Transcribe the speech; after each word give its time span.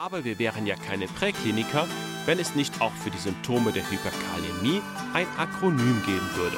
Aber 0.00 0.22
wir 0.22 0.38
wären 0.38 0.64
ja 0.64 0.76
keine 0.76 1.08
Präkliniker, 1.08 1.84
wenn 2.24 2.38
es 2.38 2.54
nicht 2.54 2.80
auch 2.80 2.92
für 2.92 3.10
die 3.10 3.18
Symptome 3.18 3.72
der 3.72 3.82
Hyperkalämie 3.82 4.80
ein 5.12 5.26
Akronym 5.36 6.00
geben 6.06 6.30
würde. 6.36 6.56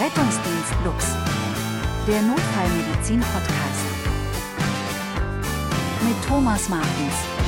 Rettungsdienst 0.00 0.74
Lux, 0.84 1.12
der 2.08 2.22
Notfallmedizin-Podcast. 2.22 3.84
Mit 6.02 6.26
Thomas 6.26 6.68
Martens. 6.68 7.43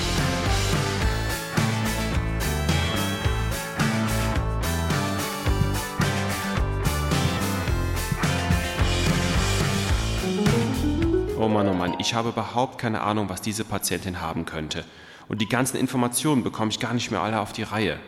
Oh 11.47 11.49
Mann, 11.49 11.69
oh 11.69 11.75
Mann, 11.75 11.95
ich 12.01 12.13
habe 12.13 12.31
überhaupt 12.31 12.77
keine 12.77 13.03
Ahnung, 13.03 13.29
was 13.29 13.41
diese 13.41 13.65
Patientin 13.65 14.21
haben 14.21 14.47
könnte. 14.47 14.85
Und 15.29 15.41
die 15.41 15.49
ganzen 15.49 15.77
Informationen 15.77 16.43
bekomme 16.43 16.73
ich 16.73 16.81
gar 16.81 16.93
nicht 16.93 17.13
mehr 17.13 17.21
alle 17.21 17.39
auf 17.39 17.53
die 17.53 17.63
Reihe. 17.63 18.01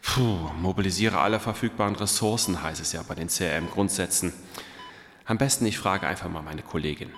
Puh, 0.00 0.48
mobilisiere 0.60 1.18
alle 1.18 1.40
verfügbaren 1.40 1.96
Ressourcen, 1.96 2.62
heißt 2.62 2.80
es 2.80 2.92
ja 2.92 3.02
bei 3.02 3.16
den 3.16 3.26
CRM-Grundsätzen. 3.26 4.32
Am 5.24 5.38
besten, 5.38 5.66
ich 5.66 5.76
frage 5.76 6.06
einfach 6.06 6.28
mal 6.28 6.42
meine 6.42 6.62
Kollegin. 6.62 7.10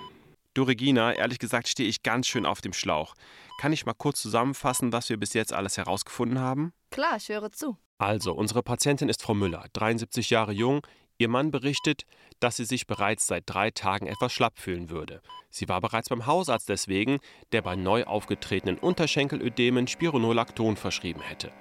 Du 0.55 0.63
Regina, 0.63 1.13
ehrlich 1.13 1.37
gesagt 1.37 1.67
stehe 1.67 1.87
ich 1.87 2.01
ganz 2.01 2.25
schön 2.25 2.47
auf 2.47 2.61
dem 2.61 2.73
Schlauch. 2.73 3.13
Kann 3.59 3.71
ich 3.71 3.85
mal 3.85 3.93
kurz 3.93 4.23
zusammenfassen, 4.23 4.93
was 4.93 5.09
wir 5.09 5.17
bis 5.17 5.33
jetzt 5.33 5.53
alles 5.53 5.77
herausgefunden 5.77 6.39
haben? 6.39 6.73
Klar, 6.89 7.17
ich 7.17 7.29
höre 7.29 7.51
zu. 7.51 7.77
Also, 7.99 8.33
unsere 8.33 8.63
Patientin 8.63 9.09
ist 9.09 9.21
Frau 9.21 9.35
Müller, 9.35 9.65
73 9.73 10.31
Jahre 10.31 10.53
jung. 10.53 10.81
Ihr 11.17 11.29
Mann 11.29 11.51
berichtet, 11.51 12.03
dass 12.39 12.57
sie 12.57 12.65
sich 12.65 12.87
bereits 12.87 13.27
seit 13.27 13.43
drei 13.45 13.71
Tagen 13.71 14.07
etwas 14.07 14.33
schlapp 14.33 14.59
fühlen 14.59 14.89
würde. 14.89 15.21
Sie 15.49 15.69
war 15.69 15.79
bereits 15.79 16.09
beim 16.09 16.25
Hausarzt 16.25 16.67
deswegen, 16.67 17.19
der 17.53 17.61
bei 17.61 17.75
neu 17.77 18.03
aufgetretenen 18.03 18.77
Unterschenkelödemen 18.77 19.87
Spironolacton 19.87 20.75
verschrieben 20.75 21.21
hätte. 21.21 21.53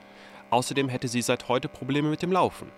Außerdem 0.50 0.88
hätte 0.88 1.06
sie 1.08 1.22
seit 1.22 1.48
heute 1.48 1.68
Probleme 1.68 2.10
mit 2.10 2.22
dem 2.22 2.32
Laufen. 2.32 2.70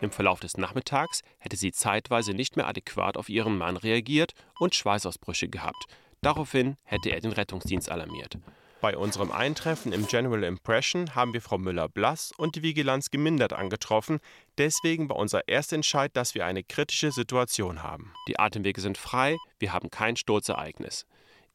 Im 0.00 0.10
Verlauf 0.10 0.40
des 0.40 0.56
Nachmittags 0.56 1.22
hätte 1.38 1.56
sie 1.56 1.72
zeitweise 1.72 2.32
nicht 2.34 2.56
mehr 2.56 2.68
adäquat 2.68 3.16
auf 3.16 3.28
ihren 3.28 3.56
Mann 3.56 3.76
reagiert 3.76 4.32
und 4.58 4.74
Schweißausbrüche 4.74 5.48
gehabt. 5.48 5.86
Daraufhin 6.20 6.76
hätte 6.84 7.10
er 7.10 7.20
den 7.20 7.32
Rettungsdienst 7.32 7.90
alarmiert. 7.90 8.38
Bei 8.80 8.96
unserem 8.96 9.32
Eintreffen 9.32 9.92
im 9.92 10.06
General 10.06 10.44
Impression 10.44 11.16
haben 11.16 11.32
wir 11.32 11.42
Frau 11.42 11.58
Müller-Blass 11.58 12.30
und 12.36 12.54
die 12.54 12.62
Vigilanz 12.62 13.10
gemindert 13.10 13.52
angetroffen. 13.52 14.20
Deswegen 14.56 15.08
war 15.08 15.16
unser 15.16 15.48
Erstentscheid, 15.48 16.14
dass 16.14 16.36
wir 16.36 16.46
eine 16.46 16.62
kritische 16.62 17.10
Situation 17.10 17.82
haben. 17.82 18.12
Die 18.28 18.38
Atemwege 18.38 18.80
sind 18.80 18.96
frei, 18.96 19.36
wir 19.58 19.72
haben 19.72 19.90
kein 19.90 20.14
Sturzereignis. 20.14 21.06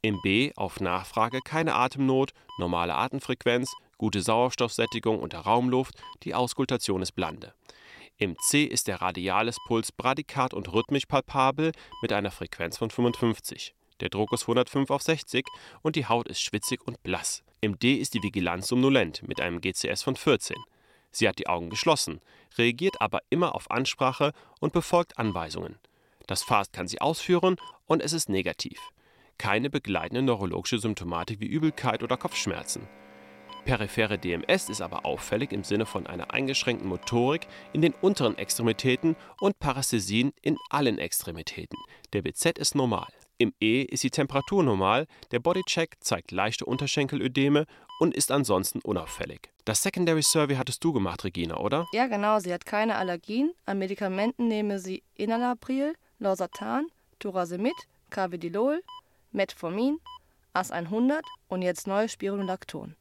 Im 0.01 0.21
B 0.21 0.51
auf 0.57 0.81
Nachfrage 0.81 1.39
keine 1.45 1.75
Atemnot, 1.75 2.31
normale 2.57 2.93
Atemfrequenz, 2.93 3.71
gute 3.97 4.21
Sauerstoffsättigung 4.21 5.19
unter 5.19 5.39
Raumluft, 5.39 5.95
die 6.23 6.35
Auskultation 6.35 7.01
ist 7.01 7.13
blande. 7.13 7.53
Im 8.17 8.37
C 8.39 8.65
ist 8.65 8.89
der 8.89 9.01
Radiales-Puls 9.01 9.93
bradikat 9.93 10.53
und 10.53 10.73
rhythmisch 10.73 11.05
palpabel 11.05 11.71
mit 12.01 12.11
einer 12.11 12.31
Frequenz 12.31 12.77
von 12.77 12.89
55. 12.89 13.73
Der 14.03 14.09
Druck 14.09 14.33
ist 14.33 14.41
105 14.41 14.91
auf 14.91 15.01
60 15.01 15.45
und 15.81 15.95
die 15.95 16.07
Haut 16.07 16.27
ist 16.27 16.41
schwitzig 16.41 16.85
und 16.85 17.01
blass. 17.03 17.41
Im 17.61 17.79
D 17.79 17.93
ist 17.93 18.13
die 18.13 18.21
Vigilanz 18.21 18.67
somnolent 18.67 19.25
mit 19.25 19.39
einem 19.39 19.61
GCS 19.61 20.03
von 20.03 20.17
14. 20.17 20.57
Sie 21.11 21.25
hat 21.25 21.39
die 21.39 21.47
Augen 21.47 21.69
geschlossen, 21.69 22.19
reagiert 22.57 22.99
aber 22.99 23.21
immer 23.29 23.55
auf 23.55 23.71
Ansprache 23.71 24.33
und 24.59 24.73
befolgt 24.73 25.17
Anweisungen. 25.17 25.79
Das 26.27 26.43
Fast 26.43 26.73
kann 26.73 26.89
sie 26.89 26.99
ausführen 26.99 27.55
und 27.85 28.01
es 28.01 28.11
ist 28.11 28.27
negativ. 28.27 28.77
Keine 29.37 29.69
begleitende 29.69 30.21
neurologische 30.21 30.79
Symptomatik 30.79 31.39
wie 31.39 31.47
Übelkeit 31.47 32.03
oder 32.03 32.17
Kopfschmerzen. 32.17 32.89
Periphere 33.63 34.17
DMS 34.17 34.67
ist 34.67 34.81
aber 34.81 35.05
auffällig 35.05 35.53
im 35.53 35.63
Sinne 35.63 35.85
von 35.85 36.07
einer 36.07 36.33
eingeschränkten 36.33 36.89
Motorik 36.89 37.47
in 37.71 37.81
den 37.81 37.93
unteren 38.01 38.37
Extremitäten 38.37 39.15
und 39.39 39.59
Parästhesien 39.59 40.33
in 40.41 40.57
allen 40.69 40.99
Extremitäten. 40.99 41.77
Der 42.11 42.21
BZ 42.21 42.59
ist 42.59 42.75
normal. 42.75 43.07
Im 43.37 43.53
E 43.59 43.81
ist 43.81 44.03
die 44.03 44.09
Temperatur 44.09 44.63
normal, 44.63 45.07
der 45.31 45.39
Bodycheck 45.39 45.95
zeigt 45.99 46.31
leichte 46.31 46.65
Unterschenkelödeme 46.65 47.65
und 47.99 48.13
ist 48.13 48.31
ansonsten 48.31 48.79
unauffällig. 48.79 49.49
Das 49.65 49.81
Secondary 49.81 50.21
Survey 50.21 50.55
hattest 50.55 50.83
du 50.83 50.93
gemacht, 50.93 51.23
Regina, 51.23 51.57
oder? 51.57 51.87
Ja, 51.93 52.07
genau. 52.07 52.39
Sie 52.39 52.53
hat 52.53 52.65
keine 52.65 52.95
Allergien. 52.95 53.53
An 53.65 53.79
Medikamenten 53.79 54.47
nehme 54.47 54.79
sie 54.79 55.03
Enalapril, 55.15 55.93
Losartan, 56.19 56.87
Turasemid, 57.19 57.75
Carvedilol, 58.09 58.83
Metformin, 59.31 59.99
AS100 60.53 61.21
und 61.47 61.61
jetzt 61.61 61.87
neu 61.87 62.07
Spironolacton. 62.07 62.95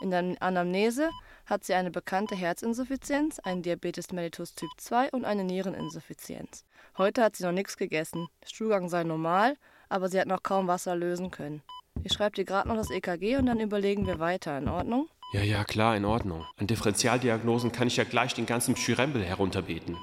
In 0.00 0.10
der 0.10 0.36
Anamnese 0.40 1.10
hat 1.46 1.64
sie 1.64 1.74
eine 1.74 1.90
bekannte 1.90 2.34
Herzinsuffizienz, 2.34 3.38
einen 3.38 3.62
Diabetes 3.62 4.12
mellitus 4.12 4.54
Typ 4.54 4.70
2 4.78 5.10
und 5.10 5.24
eine 5.24 5.44
Niereninsuffizienz. 5.44 6.64
Heute 6.96 7.22
hat 7.22 7.36
sie 7.36 7.44
noch 7.44 7.52
nichts 7.52 7.76
gegessen. 7.76 8.28
Stuhlgang 8.44 8.88
sei 8.88 9.04
normal, 9.04 9.56
aber 9.88 10.08
sie 10.08 10.20
hat 10.20 10.28
noch 10.28 10.42
kaum 10.42 10.66
Wasser 10.68 10.96
lösen 10.96 11.30
können. 11.30 11.62
Ich 12.02 12.12
schreibe 12.12 12.36
dir 12.36 12.44
gerade 12.44 12.68
noch 12.68 12.76
das 12.76 12.90
EKG 12.90 13.36
und 13.36 13.46
dann 13.46 13.60
überlegen 13.60 14.06
wir 14.06 14.18
weiter. 14.18 14.58
In 14.58 14.68
Ordnung? 14.68 15.08
Ja, 15.32 15.42
ja, 15.42 15.64
klar, 15.64 15.96
in 15.96 16.04
Ordnung. 16.04 16.44
An 16.56 16.66
Differentialdiagnosen 16.66 17.72
kann 17.72 17.88
ich 17.88 17.96
ja 17.96 18.04
gleich 18.04 18.34
den 18.34 18.46
ganzen 18.46 18.76
Schürembel 18.76 19.24
herunterbeten. 19.24 19.96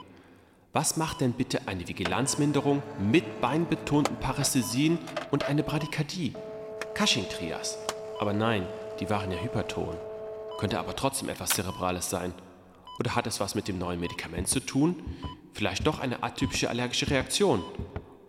Was 0.73 0.95
macht 0.95 1.21
denn 1.21 1.33
bitte 1.33 1.67
eine 1.67 1.87
Vigilanzminderung 1.87 2.81
mit 2.99 3.41
beinbetonten 3.41 4.15
Parästhesien 4.17 4.97
und 5.29 5.49
eine 5.49 5.63
Bradykardie? 5.63 6.33
Cushing-Trias. 6.93 7.77
Aber 8.19 8.33
nein, 8.33 8.65
die 8.99 9.09
waren 9.09 9.31
ja 9.31 9.37
hyperton. 9.37 9.95
Könnte 10.61 10.77
aber 10.77 10.95
trotzdem 10.95 11.27
etwas 11.27 11.49
Zerebrales 11.49 12.11
sein. 12.11 12.35
Oder 12.99 13.15
hat 13.15 13.25
es 13.25 13.39
was 13.39 13.55
mit 13.55 13.67
dem 13.67 13.79
neuen 13.79 13.99
Medikament 13.99 14.47
zu 14.47 14.59
tun? 14.59 14.95
Vielleicht 15.53 15.87
doch 15.87 15.97
eine 15.97 16.21
atypische 16.21 16.69
allergische 16.69 17.09
Reaktion. 17.09 17.63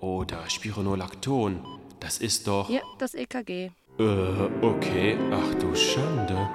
Oder 0.00 0.48
Spironolacton. 0.48 1.62
Das 2.00 2.16
ist 2.16 2.46
doch. 2.46 2.70
Ja, 2.70 2.80
das 2.96 3.12
EKG. 3.12 3.72
Äh, 3.98 4.02
okay. 4.62 5.18
Ach 5.30 5.54
du 5.56 5.74
Schande. 5.74 6.48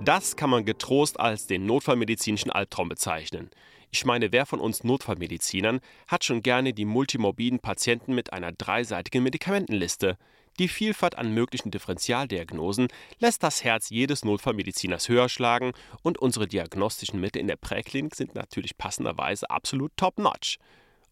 Das 0.00 0.36
kann 0.36 0.48
man 0.48 0.64
getrost 0.64 1.20
als 1.20 1.46
den 1.46 1.66
notfallmedizinischen 1.66 2.50
Albtraum 2.50 2.88
bezeichnen. 2.88 3.50
Ich 3.90 4.06
meine, 4.06 4.32
wer 4.32 4.46
von 4.46 4.58
uns 4.58 4.84
Notfallmedizinern 4.84 5.80
hat 6.08 6.24
schon 6.24 6.42
gerne 6.42 6.72
die 6.72 6.86
multimorbiden 6.86 7.58
Patienten 7.58 8.14
mit 8.14 8.32
einer 8.32 8.52
dreiseitigen 8.52 9.22
Medikamentenliste? 9.22 10.16
Die 10.60 10.68
Vielfalt 10.68 11.18
an 11.18 11.34
möglichen 11.34 11.72
Differentialdiagnosen 11.72 12.86
lässt 13.18 13.42
das 13.42 13.64
Herz 13.64 13.90
jedes 13.90 14.24
Notfallmediziners 14.24 15.08
höher 15.08 15.28
schlagen 15.28 15.72
und 16.02 16.18
unsere 16.18 16.46
diagnostischen 16.46 17.20
Mittel 17.20 17.40
in 17.40 17.48
der 17.48 17.56
Präklinik 17.56 18.14
sind 18.14 18.36
natürlich 18.36 18.78
passenderweise 18.78 19.50
absolut 19.50 19.90
top-notch. 19.96 20.58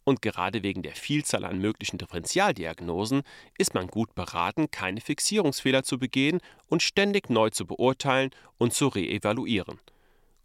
Und 0.04 0.22
gerade 0.22 0.62
wegen 0.62 0.82
der 0.82 0.94
Vielzahl 0.94 1.44
an 1.44 1.58
möglichen 1.58 1.98
Differentialdiagnosen 1.98 3.22
ist 3.58 3.74
man 3.74 3.88
gut 3.88 4.14
beraten, 4.14 4.70
keine 4.70 5.00
Fixierungsfehler 5.00 5.82
zu 5.82 5.98
begehen 5.98 6.40
und 6.68 6.82
ständig 6.82 7.28
neu 7.28 7.50
zu 7.50 7.66
beurteilen 7.66 8.30
und 8.58 8.72
zu 8.72 8.86
reevaluieren. 8.86 9.80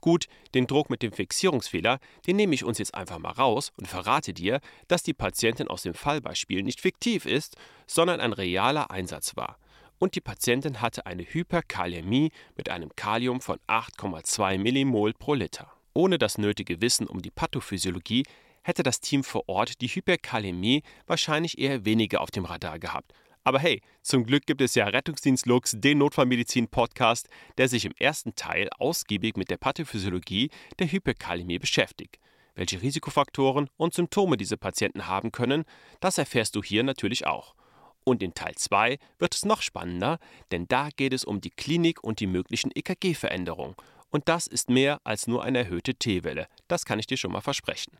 Gut, 0.01 0.27
den 0.53 0.67
Druck 0.67 0.89
mit 0.89 1.01
dem 1.01 1.11
Fixierungsfehler, 1.11 1.99
den 2.27 2.35
nehme 2.35 2.53
ich 2.53 2.63
uns 2.63 2.77
jetzt 2.77 2.93
einfach 2.93 3.17
mal 3.17 3.31
raus 3.31 3.71
und 3.77 3.87
verrate 3.87 4.33
dir, 4.33 4.59
dass 4.87 5.03
die 5.03 5.13
Patientin 5.13 5.67
aus 5.67 5.83
dem 5.83 5.93
Fallbeispiel 5.93 6.63
nicht 6.63 6.81
fiktiv 6.81 7.25
ist, 7.25 7.55
sondern 7.87 8.19
ein 8.19 8.33
realer 8.33 8.91
Einsatz 8.91 9.35
war. 9.35 9.57
Und 9.99 10.15
die 10.15 10.21
Patientin 10.21 10.81
hatte 10.81 11.07
eine 11.07 11.23
Hyperkaliämie 11.23 12.31
mit 12.55 12.69
einem 12.69 12.95
Kalium 12.95 13.41
von 13.41 13.57
8,2 13.67 14.59
Millimol 14.59 15.13
pro 15.13 15.33
Liter. 15.33 15.71
Ohne 15.93 16.19
das 16.19 16.37
nötige 16.37 16.81
Wissen 16.81 17.07
um 17.07 17.23
die 17.23 17.31
Pathophysiologie 17.31 18.23
hätte 18.61 18.83
das 18.83 18.99
Team 18.99 19.23
vor 19.23 19.49
Ort 19.49 19.81
die 19.81 19.87
Hyperkaliämie 19.87 20.83
wahrscheinlich 21.07 21.57
eher 21.57 21.85
weniger 21.85 22.21
auf 22.21 22.29
dem 22.29 22.45
Radar 22.45 22.77
gehabt. 22.77 23.13
Aber 23.47 23.59
hey, 23.59 23.81
zum 24.01 24.25
Glück 24.25 24.45
gibt 24.45 24.59
es 24.59 24.75
ja 24.75 24.87
Rettungsdienst 24.87 25.45
Lux, 25.45 25.73
den 25.73 25.99
Notfallmedizin-Podcast, 25.99 27.29
der 27.57 27.69
sich 27.69 27.85
im 27.85 27.93
ersten 27.97 28.35
Teil 28.35 28.67
ausgiebig 28.77 29.37
mit 29.37 29.49
der 29.49 29.55
Pathophysiologie 29.55 30.49
der 30.79 30.91
Hyperkalämie 30.91 31.57
beschäftigt. 31.57 32.19
Welche 32.55 32.81
Risikofaktoren 32.81 33.69
und 33.77 33.93
Symptome 33.93 34.35
diese 34.35 34.57
Patienten 34.57 35.07
haben 35.07 35.31
können, 35.31 35.63
das 36.01 36.17
erfährst 36.17 36.57
du 36.57 36.61
hier 36.61 36.83
natürlich 36.83 37.25
auch. 37.25 37.55
Und 38.03 38.21
in 38.21 38.33
Teil 38.33 38.55
2 38.55 38.97
wird 39.17 39.33
es 39.33 39.45
noch 39.45 39.61
spannender, 39.61 40.19
denn 40.51 40.67
da 40.67 40.89
geht 40.93 41.13
es 41.13 41.23
um 41.23 41.39
die 41.39 41.51
Klinik 41.51 42.03
und 42.03 42.19
die 42.19 42.27
möglichen 42.27 42.71
EKG-Veränderungen. 42.75 43.77
Und 44.09 44.27
das 44.27 44.47
ist 44.47 44.69
mehr 44.69 44.99
als 45.05 45.25
nur 45.25 45.45
eine 45.45 45.59
erhöhte 45.59 45.95
T-Welle, 45.95 46.49
das 46.67 46.83
kann 46.83 46.99
ich 46.99 47.07
dir 47.07 47.15
schon 47.15 47.31
mal 47.31 47.39
versprechen. 47.39 47.97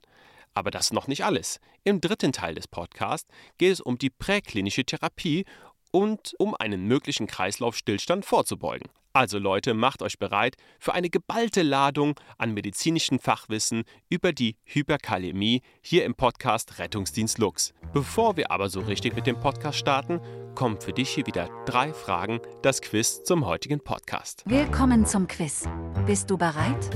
Aber 0.58 0.72
das 0.72 0.88
ist 0.88 0.94
noch 0.94 1.08
nicht 1.08 1.24
alles. 1.24 1.60
Im 1.84 2.02
dritten 2.02 2.32
Teil 2.32 2.56
des 2.56 2.68
Podcasts 2.68 3.30
geht 3.60 3.74
es 3.74 3.80
um 3.80 4.00
die 4.00 4.10
präklinische 4.10 4.84
Therapie 4.84 5.46
und 5.92 6.34
um 6.40 6.56
einen 6.56 6.88
möglichen 6.88 7.28
Kreislaufstillstand 7.28 8.26
vorzubeugen. 8.26 8.90
Also 9.14 9.38
Leute, 9.38 9.76
macht 9.76 10.02
euch 10.02 10.18
bereit 10.18 10.56
für 10.80 10.96
eine 10.96 11.12
geballte 11.12 11.62
Ladung 11.62 12.20
an 12.40 12.56
medizinischem 12.56 13.20
Fachwissen 13.20 13.84
über 14.10 14.34
die 14.34 14.58
Hyperkalämie 14.66 15.62
hier 15.82 16.06
im 16.06 16.16
Podcast 16.16 16.80
Rettungsdienst 16.80 17.38
Lux. 17.38 17.76
Bevor 17.94 18.36
wir 18.36 18.50
aber 18.50 18.70
so 18.70 18.80
richtig 18.80 19.16
mit 19.16 19.28
dem 19.28 19.40
Podcast 19.40 19.78
starten, 19.78 20.20
kommen 20.56 20.82
für 20.82 20.92
dich 20.92 21.10
hier 21.10 21.28
wieder 21.28 21.50
drei 21.68 21.94
Fragen, 21.94 22.40
das 22.64 22.82
Quiz 22.82 23.24
zum 23.24 23.46
heutigen 23.46 23.80
Podcast. 23.80 24.42
Willkommen 24.48 25.06
zum 25.06 25.28
Quiz. 25.28 25.70
Bist 26.08 26.32
du 26.32 26.38
bereit? 26.38 26.90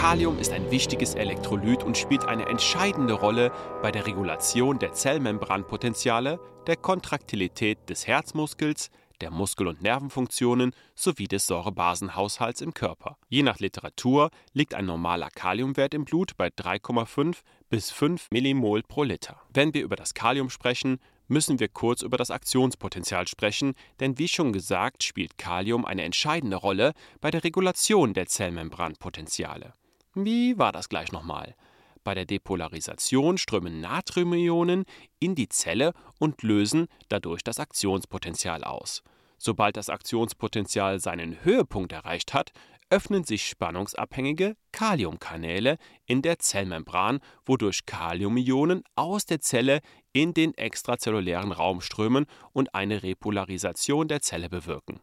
Kalium 0.00 0.38
ist 0.38 0.52
ein 0.52 0.70
wichtiges 0.70 1.14
Elektrolyt 1.14 1.82
und 1.82 1.94
spielt 1.94 2.24
eine 2.24 2.46
entscheidende 2.46 3.12
Rolle 3.12 3.52
bei 3.82 3.92
der 3.92 4.06
Regulation 4.06 4.78
der 4.78 4.94
Zellmembranpotenziale, 4.94 6.40
der 6.66 6.76
Kontraktilität 6.76 7.78
des 7.86 8.06
Herzmuskels, 8.06 8.88
der 9.20 9.30
Muskel- 9.30 9.68
und 9.68 9.82
Nervenfunktionen 9.82 10.74
sowie 10.94 11.28
des 11.28 11.46
Säurebasenhaushalts 11.46 12.62
im 12.62 12.72
Körper. 12.72 13.18
Je 13.28 13.42
nach 13.42 13.58
Literatur 13.58 14.30
liegt 14.54 14.72
ein 14.72 14.86
normaler 14.86 15.28
Kaliumwert 15.28 15.92
im 15.92 16.06
Blut 16.06 16.34
bei 16.38 16.48
3,5 16.48 17.36
bis 17.68 17.90
5 17.90 18.28
Millimol 18.30 18.82
pro 18.82 19.02
Liter. 19.02 19.42
Wenn 19.52 19.74
wir 19.74 19.82
über 19.82 19.96
das 19.96 20.14
Kalium 20.14 20.48
sprechen, 20.48 20.98
müssen 21.28 21.60
wir 21.60 21.68
kurz 21.68 22.00
über 22.00 22.16
das 22.16 22.30
Aktionspotenzial 22.30 23.28
sprechen, 23.28 23.74
denn 24.00 24.16
wie 24.16 24.28
schon 24.28 24.54
gesagt, 24.54 25.04
spielt 25.04 25.36
Kalium 25.36 25.84
eine 25.84 26.04
entscheidende 26.04 26.56
Rolle 26.56 26.94
bei 27.20 27.30
der 27.30 27.44
Regulation 27.44 28.14
der 28.14 28.28
Zellmembranpotenziale. 28.28 29.74
Wie 30.14 30.58
war 30.58 30.72
das 30.72 30.88
gleich 30.88 31.12
nochmal? 31.12 31.54
Bei 32.02 32.14
der 32.14 32.24
Depolarisation 32.24 33.38
strömen 33.38 33.80
Natriumionen 33.80 34.84
in 35.18 35.34
die 35.34 35.48
Zelle 35.48 35.92
und 36.18 36.42
lösen 36.42 36.88
dadurch 37.08 37.44
das 37.44 37.60
Aktionspotenzial 37.60 38.64
aus. 38.64 39.02
Sobald 39.38 39.76
das 39.76 39.88
Aktionspotenzial 39.88 40.98
seinen 41.00 41.44
Höhepunkt 41.44 41.92
erreicht 41.92 42.34
hat, 42.34 42.52
öffnen 42.90 43.22
sich 43.24 43.46
spannungsabhängige 43.46 44.56
Kaliumkanäle 44.72 45.78
in 46.06 46.22
der 46.22 46.40
Zellmembran, 46.40 47.20
wodurch 47.46 47.86
Kaliumionen 47.86 48.82
aus 48.96 49.26
der 49.26 49.40
Zelle 49.40 49.80
in 50.12 50.34
den 50.34 50.54
extrazellulären 50.54 51.52
Raum 51.52 51.80
strömen 51.80 52.26
und 52.52 52.74
eine 52.74 53.02
Repolarisation 53.02 54.08
der 54.08 54.20
Zelle 54.20 54.48
bewirken. 54.48 55.00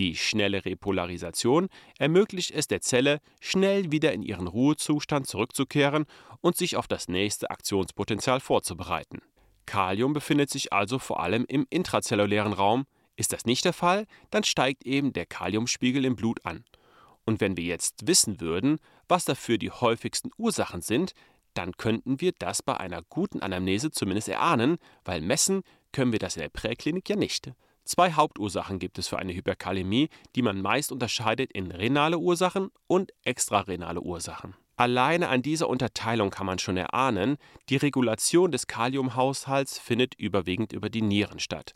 Die 0.00 0.16
schnelle 0.16 0.64
Repolarisation 0.64 1.68
ermöglicht 1.98 2.52
es 2.52 2.66
der 2.66 2.80
Zelle, 2.80 3.20
schnell 3.38 3.92
wieder 3.92 4.14
in 4.14 4.22
ihren 4.22 4.46
Ruhezustand 4.46 5.26
zurückzukehren 5.26 6.06
und 6.40 6.56
sich 6.56 6.76
auf 6.76 6.88
das 6.88 7.08
nächste 7.08 7.50
Aktionspotenzial 7.50 8.40
vorzubereiten. 8.40 9.20
Kalium 9.66 10.14
befindet 10.14 10.48
sich 10.48 10.72
also 10.72 10.98
vor 10.98 11.20
allem 11.20 11.44
im 11.46 11.66
intrazellulären 11.68 12.54
Raum. 12.54 12.86
Ist 13.16 13.34
das 13.34 13.44
nicht 13.44 13.66
der 13.66 13.74
Fall, 13.74 14.06
dann 14.30 14.42
steigt 14.42 14.86
eben 14.86 15.12
der 15.12 15.26
Kaliumspiegel 15.26 16.06
im 16.06 16.16
Blut 16.16 16.46
an. 16.46 16.64
Und 17.26 17.42
wenn 17.42 17.58
wir 17.58 17.64
jetzt 17.64 18.06
wissen 18.06 18.40
würden, 18.40 18.78
was 19.06 19.26
dafür 19.26 19.58
die 19.58 19.70
häufigsten 19.70 20.30
Ursachen 20.38 20.80
sind, 20.80 21.12
dann 21.52 21.76
könnten 21.76 22.22
wir 22.22 22.32
das 22.38 22.62
bei 22.62 22.74
einer 22.74 23.02
guten 23.02 23.42
Anamnese 23.42 23.90
zumindest 23.90 24.30
erahnen, 24.30 24.78
weil 25.04 25.20
messen 25.20 25.60
können 25.92 26.12
wir 26.12 26.18
das 26.18 26.36
in 26.36 26.40
der 26.40 26.48
Präklinik 26.48 27.06
ja 27.10 27.16
nicht. 27.16 27.52
Zwei 27.90 28.12
Hauptursachen 28.12 28.78
gibt 28.78 29.00
es 29.00 29.08
für 29.08 29.18
eine 29.18 29.34
Hyperkalämie, 29.34 30.10
die 30.36 30.42
man 30.42 30.62
meist 30.62 30.92
unterscheidet 30.92 31.50
in 31.50 31.72
renale 31.72 32.18
Ursachen 32.18 32.70
und 32.86 33.10
extrarenale 33.24 34.00
Ursachen. 34.00 34.54
Alleine 34.76 35.28
an 35.28 35.42
dieser 35.42 35.68
Unterteilung 35.68 36.30
kann 36.30 36.46
man 36.46 36.60
schon 36.60 36.76
erahnen, 36.76 37.36
die 37.68 37.74
Regulation 37.74 38.52
des 38.52 38.68
Kaliumhaushalts 38.68 39.80
findet 39.80 40.14
überwiegend 40.14 40.72
über 40.72 40.88
die 40.88 41.02
Nieren 41.02 41.40
statt. 41.40 41.74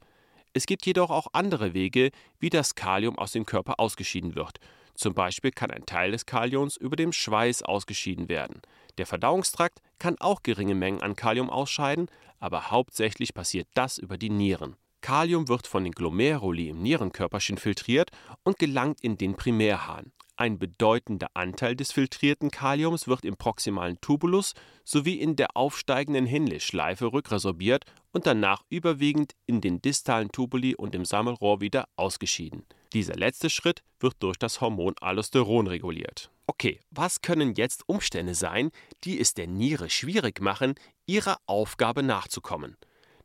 Es 0.53 0.67
gibt 0.67 0.87
jedoch 0.87 1.11
auch 1.11 1.27
andere 1.33 1.75
Wege, 1.75 2.13
wie 2.39 2.49
das 2.49 2.77
Kalium 2.77 3.19
aus 3.19 3.33
dem 3.33 3.45
Körper 3.45 3.81
ausgeschieden 3.81 4.37
wird. 4.37 4.61
Zum 4.95 5.15
Beispiel 5.15 5.51
kann 5.51 5.73
ein 5.73 5.85
Teil 5.85 6.13
des 6.13 6.27
Kaliums 6.27 6.77
über 6.77 6.95
dem 6.95 7.11
Schweiß 7.11 7.65
ausgeschieden 7.65 8.29
werden. 8.29 8.63
Der 8.99 9.07
Verdauungstrakt 9.07 9.81
kann 9.99 10.17
auch 10.21 10.45
geringe 10.45 10.77
Mengen 10.77 11.03
an 11.03 11.17
Kalium 11.17 11.51
ausscheiden, 11.51 12.09
aber 12.39 12.71
hauptsächlich 12.71 13.35
passiert 13.35 13.67
das 13.75 13.99
über 13.99 14.17
die 14.17 14.31
Nieren. 14.31 14.77
Kalium 15.05 15.49
wird 15.49 15.67
von 15.67 15.85
den 15.85 15.93
Glomeruli 15.93 16.71
im 16.71 16.81
Nierenkörperchen 16.81 17.59
filtriert 17.59 18.11
und 18.43 18.59
gelangt 18.59 19.03
in 19.03 19.19
den 19.19 19.37
Primärhahn. 19.37 20.13
Ein 20.37 20.59
bedeutender 20.59 21.29
Anteil 21.35 21.77
des 21.77 21.93
filtrierten 21.93 22.51
Kaliums 22.51 23.07
wird 23.07 23.27
im 23.27 23.37
proximalen 23.37 24.01
Tubulus 24.01 24.55
sowie 24.83 25.21
in 25.21 25.37
der 25.37 25.59
aufsteigenden 25.59 26.25
Hinley-Schleife 26.25 27.13
rückresorbiert 27.13 27.85
und 28.13 28.27
danach 28.27 28.65
überwiegend 28.71 29.35
in 29.45 29.61
den 29.61 29.83
distalen 29.83 30.33
Tubuli 30.33 30.75
und 30.75 30.95
im 30.95 31.05
Sammelrohr 31.05 31.61
wieder 31.61 31.87
ausgeschieden. 31.97 32.65
Dieser 32.95 33.15
letzte 33.15 33.51
Schritt 33.51 33.83
wird 34.01 34.15
durch 34.21 34.39
das 34.39 34.63
Hormon 34.63 34.95
Allosteron 35.03 35.67
reguliert. 35.67 36.31
Okay, 36.47 36.81
was 36.91 37.21
können 37.21 37.57
jetzt 37.57 37.87
Umstände 37.91 38.35
sein, 38.35 38.71
die 39.05 39.21
es 39.21 39.35
der 39.35 39.49
Niere 39.49 39.91
schwierig 39.91 40.41
machen, 40.41 40.77
ihrer 41.05 41.37
Aufgabe 41.45 42.03
nachzukommen? 42.03 42.79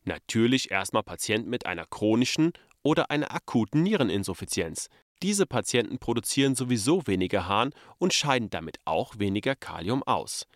Natürlich 0.10 0.72
erstmal 0.72 1.04
Patienten 1.04 1.52
mit 1.52 1.68
einer 1.68 1.86
chronischen 1.86 2.54
oder 2.82 3.12
einer 3.12 3.32
akuten 3.32 3.84
Niereninsuffizienz. 3.84 4.90
Diese 5.22 5.46
Patienten 5.46 6.00
produzieren 6.00 6.56
sowieso 6.56 7.06
weniger 7.06 7.48
Harn 7.48 7.74
und 8.00 8.12
scheiden 8.12 8.50
damit 8.50 8.80
auch 8.86 9.20
weniger 9.20 9.54
Kalium 9.54 10.02
aus. 10.02 10.48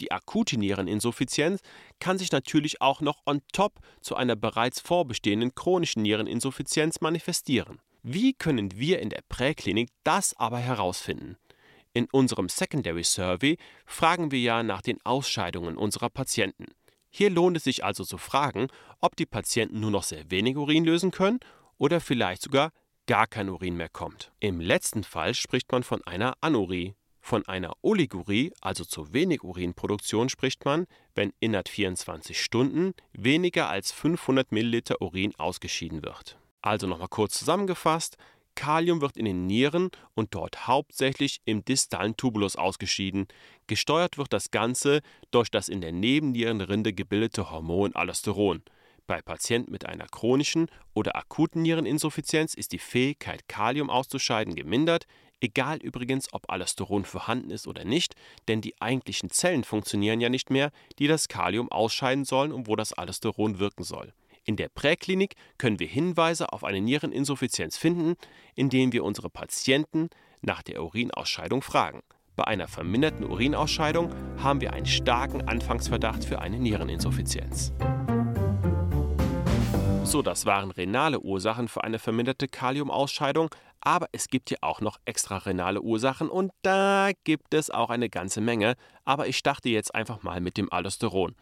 Die 0.00 0.12
akute 0.12 0.58
Niereninsuffizienz 0.58 1.62
kann 2.00 2.18
sich 2.18 2.32
natürlich 2.32 2.82
auch 2.82 3.00
noch 3.00 3.22
on 3.24 3.40
top 3.50 3.80
zu 4.02 4.14
einer 4.14 4.36
bereits 4.36 4.78
vorbestehenden 4.78 5.54
chronischen 5.54 6.02
Niereninsuffizienz 6.02 7.00
manifestieren. 7.00 7.78
Wie 8.02 8.34
können 8.34 8.78
wir 8.78 9.00
in 9.00 9.08
der 9.08 9.22
Präklinik 9.30 9.88
das 10.04 10.36
aber 10.36 10.58
herausfinden? 10.58 11.38
In 11.94 12.08
unserem 12.12 12.50
Secondary 12.50 13.04
Survey 13.04 13.56
fragen 13.86 14.32
wir 14.32 14.40
ja 14.40 14.62
nach 14.62 14.82
den 14.82 14.98
Ausscheidungen 15.06 15.78
unserer 15.78 16.10
Patienten. 16.10 16.66
Hier 17.10 17.30
lohnt 17.30 17.56
es 17.56 17.64
sich 17.64 17.84
also 17.84 18.04
zu 18.04 18.18
fragen, 18.18 18.68
ob 19.00 19.16
die 19.16 19.26
Patienten 19.26 19.80
nur 19.80 19.90
noch 19.90 20.02
sehr 20.02 20.30
wenig 20.30 20.56
Urin 20.56 20.84
lösen 20.84 21.10
können 21.10 21.40
oder 21.78 22.00
vielleicht 22.00 22.42
sogar 22.42 22.72
gar 23.06 23.26
kein 23.26 23.48
Urin 23.48 23.76
mehr 23.76 23.88
kommt. 23.88 24.32
Im 24.40 24.60
letzten 24.60 25.02
Fall 25.02 25.34
spricht 25.34 25.72
man 25.72 25.82
von 25.82 26.02
einer 26.04 26.34
Anurie. 26.40 26.94
Von 27.20 27.46
einer 27.46 27.74
Oligurie, 27.82 28.52
also 28.60 28.84
zu 28.84 29.12
wenig 29.12 29.42
Urinproduktion, 29.42 30.28
spricht 30.28 30.64
man, 30.64 30.86
wenn 31.14 31.32
innerhalb 31.40 31.68
24 31.68 32.40
Stunden 32.40 32.94
weniger 33.12 33.68
als 33.68 33.92
500 33.92 34.50
Milliliter 34.50 35.02
Urin 35.02 35.34
ausgeschieden 35.36 36.02
wird. 36.02 36.38
Also 36.62 36.86
nochmal 36.86 37.08
kurz 37.08 37.38
zusammengefasst, 37.38 38.16
Kalium 38.58 39.00
wird 39.00 39.16
in 39.16 39.24
den 39.24 39.46
Nieren 39.46 39.92
und 40.14 40.34
dort 40.34 40.66
hauptsächlich 40.66 41.40
im 41.44 41.64
distalen 41.64 42.16
Tubulus 42.16 42.56
ausgeschieden. 42.56 43.28
Gesteuert 43.68 44.18
wird 44.18 44.32
das 44.32 44.50
Ganze 44.50 45.00
durch 45.30 45.48
das 45.48 45.68
in 45.68 45.80
der 45.80 45.92
Nebennierenrinde 45.92 46.92
gebildete 46.92 47.52
Hormon 47.52 47.94
Allosteron. 47.94 48.64
Bei 49.06 49.22
Patienten 49.22 49.70
mit 49.70 49.86
einer 49.86 50.08
chronischen 50.08 50.66
oder 50.92 51.14
akuten 51.14 51.62
Niereninsuffizienz 51.62 52.54
ist 52.54 52.72
die 52.72 52.80
Fähigkeit, 52.80 53.46
Kalium 53.46 53.90
auszuscheiden, 53.90 54.56
gemindert, 54.56 55.06
egal 55.40 55.78
übrigens, 55.78 56.26
ob 56.32 56.50
Allosteron 56.50 57.04
vorhanden 57.04 57.50
ist 57.50 57.68
oder 57.68 57.84
nicht, 57.84 58.16
denn 58.48 58.60
die 58.60 58.74
eigentlichen 58.80 59.30
Zellen 59.30 59.62
funktionieren 59.62 60.20
ja 60.20 60.30
nicht 60.30 60.50
mehr, 60.50 60.72
die 60.98 61.06
das 61.06 61.28
Kalium 61.28 61.70
ausscheiden 61.70 62.24
sollen 62.24 62.50
und 62.50 62.66
wo 62.66 62.74
das 62.74 62.92
Allosteron 62.92 63.60
wirken 63.60 63.84
soll. 63.84 64.12
In 64.48 64.56
der 64.56 64.70
Präklinik 64.70 65.34
können 65.58 65.78
wir 65.78 65.86
Hinweise 65.86 66.54
auf 66.54 66.64
eine 66.64 66.80
Niereninsuffizienz 66.80 67.76
finden, 67.76 68.14
indem 68.54 68.94
wir 68.94 69.04
unsere 69.04 69.28
Patienten 69.28 70.08
nach 70.40 70.62
der 70.62 70.82
Urinausscheidung 70.82 71.60
fragen. 71.60 72.00
Bei 72.34 72.44
einer 72.44 72.66
verminderten 72.66 73.26
Urinausscheidung 73.26 74.10
haben 74.38 74.62
wir 74.62 74.72
einen 74.72 74.86
starken 74.86 75.46
Anfangsverdacht 75.46 76.24
für 76.24 76.38
eine 76.40 76.58
Niereninsuffizienz. 76.58 77.74
So, 80.04 80.22
das 80.22 80.46
waren 80.46 80.70
renale 80.70 81.20
Ursachen 81.20 81.68
für 81.68 81.84
eine 81.84 81.98
verminderte 81.98 82.48
Kaliumausscheidung, 82.48 83.50
aber 83.82 84.06
es 84.12 84.28
gibt 84.28 84.50
ja 84.50 84.56
auch 84.62 84.80
noch 84.80 84.96
extrarenale 85.04 85.82
Ursachen 85.82 86.30
und 86.30 86.52
da 86.62 87.10
gibt 87.24 87.52
es 87.52 87.68
auch 87.68 87.90
eine 87.90 88.08
ganze 88.08 88.40
Menge, 88.40 88.76
aber 89.04 89.26
ich 89.26 89.36
starte 89.36 89.68
jetzt 89.68 89.94
einfach 89.94 90.22
mal 90.22 90.40
mit 90.40 90.56
dem 90.56 90.72
Allosteron. 90.72 91.34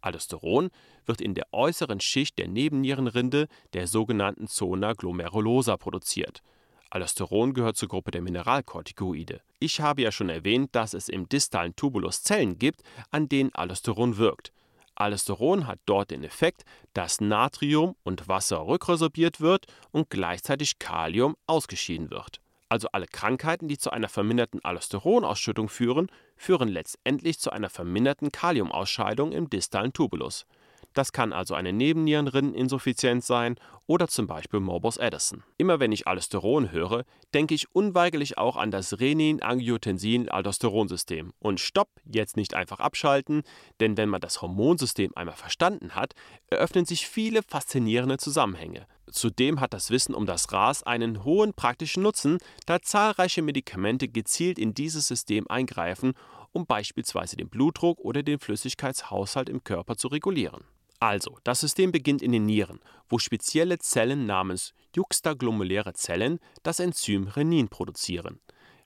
Aldosteron 0.00 0.70
wird 1.06 1.20
in 1.20 1.34
der 1.34 1.46
äußeren 1.52 2.00
Schicht 2.00 2.38
der 2.38 2.48
Nebennierenrinde, 2.48 3.48
der 3.72 3.86
sogenannten 3.86 4.46
Zona 4.46 4.92
glomerulosa, 4.94 5.76
produziert. 5.76 6.42
Aldosteron 6.90 7.54
gehört 7.54 7.76
zur 7.76 7.88
Gruppe 7.88 8.10
der 8.10 8.22
Mineralkortikoide. 8.22 9.40
Ich 9.60 9.80
habe 9.80 10.02
ja 10.02 10.10
schon 10.10 10.28
erwähnt, 10.28 10.70
dass 10.72 10.92
es 10.92 11.08
im 11.08 11.28
distalen 11.28 11.76
Tubulus 11.76 12.22
Zellen 12.22 12.58
gibt, 12.58 12.82
an 13.10 13.28
denen 13.28 13.54
Aldosteron 13.54 14.16
wirkt. 14.16 14.52
Aldosteron 14.96 15.66
hat 15.66 15.78
dort 15.86 16.10
den 16.10 16.24
Effekt, 16.24 16.64
dass 16.92 17.20
Natrium 17.20 17.94
und 18.02 18.28
Wasser 18.28 18.66
rückresorbiert 18.66 19.40
wird 19.40 19.66
und 19.92 20.10
gleichzeitig 20.10 20.78
Kalium 20.78 21.36
ausgeschieden 21.46 22.10
wird. 22.10 22.40
Also 22.70 22.88
alle 22.92 23.06
Krankheiten, 23.06 23.66
die 23.66 23.78
zu 23.78 23.90
einer 23.90 24.08
verminderten 24.08 24.64
Aldosteronausschüttung 24.64 25.68
führen, 25.68 26.08
führen 26.36 26.68
letztendlich 26.68 27.40
zu 27.40 27.50
einer 27.50 27.68
verminderten 27.68 28.30
Kaliumausscheidung 28.30 29.32
im 29.32 29.50
distalen 29.50 29.92
Tubulus. 29.92 30.46
Das 30.94 31.12
kann 31.12 31.32
also 31.32 31.54
eine 31.54 31.72
Nebennierenrinneninsuffizienz 31.72 33.26
sein 33.26 33.56
oder 33.86 34.08
zum 34.08 34.26
Beispiel 34.26 34.60
Morbus 34.60 34.98
Addison. 34.98 35.42
Immer 35.56 35.80
wenn 35.80 35.92
ich 35.92 36.06
Aldosteron 36.06 36.70
höre, 36.72 37.04
denke 37.34 37.54
ich 37.54 37.74
unweigerlich 37.74 38.36
auch 38.38 38.56
an 38.56 38.70
das 38.70 39.00
Renin-Angiotensin-Aldosteronsystem. 39.00 41.32
Und 41.38 41.60
stopp, 41.60 41.88
jetzt 42.04 42.36
nicht 42.36 42.54
einfach 42.54 42.80
abschalten, 42.80 43.42
denn 43.80 43.96
wenn 43.96 44.08
man 44.08 44.20
das 44.20 44.42
Hormonsystem 44.42 45.10
einmal 45.16 45.36
verstanden 45.36 45.96
hat, 45.96 46.14
eröffnen 46.48 46.86
sich 46.86 47.08
viele 47.08 47.42
faszinierende 47.42 48.18
Zusammenhänge. 48.18 48.86
Zudem 49.10 49.60
hat 49.60 49.74
das 49.74 49.90
Wissen 49.90 50.14
um 50.14 50.26
das 50.26 50.52
RAS 50.52 50.84
einen 50.84 51.24
hohen 51.24 51.52
praktischen 51.52 52.02
Nutzen, 52.02 52.38
da 52.66 52.80
zahlreiche 52.80 53.42
Medikamente 53.42 54.08
gezielt 54.08 54.58
in 54.58 54.72
dieses 54.72 55.08
System 55.08 55.46
eingreifen, 55.48 56.12
um 56.52 56.66
beispielsweise 56.66 57.36
den 57.36 57.48
Blutdruck 57.48 57.98
oder 58.00 58.22
den 58.22 58.38
Flüssigkeitshaushalt 58.38 59.48
im 59.48 59.64
Körper 59.64 59.96
zu 59.96 60.08
regulieren. 60.08 60.64
Also, 61.00 61.38
das 61.44 61.60
System 61.60 61.92
beginnt 61.92 62.20
in 62.20 62.32
den 62.32 62.44
Nieren, 62.44 62.78
wo 63.08 63.18
spezielle 63.18 63.78
Zellen 63.78 64.26
namens 64.26 64.74
juxtaglomeruläre 64.94 65.94
Zellen 65.94 66.38
das 66.62 66.78
Enzym 66.78 67.26
Renin 67.26 67.68
produzieren. 67.68 68.38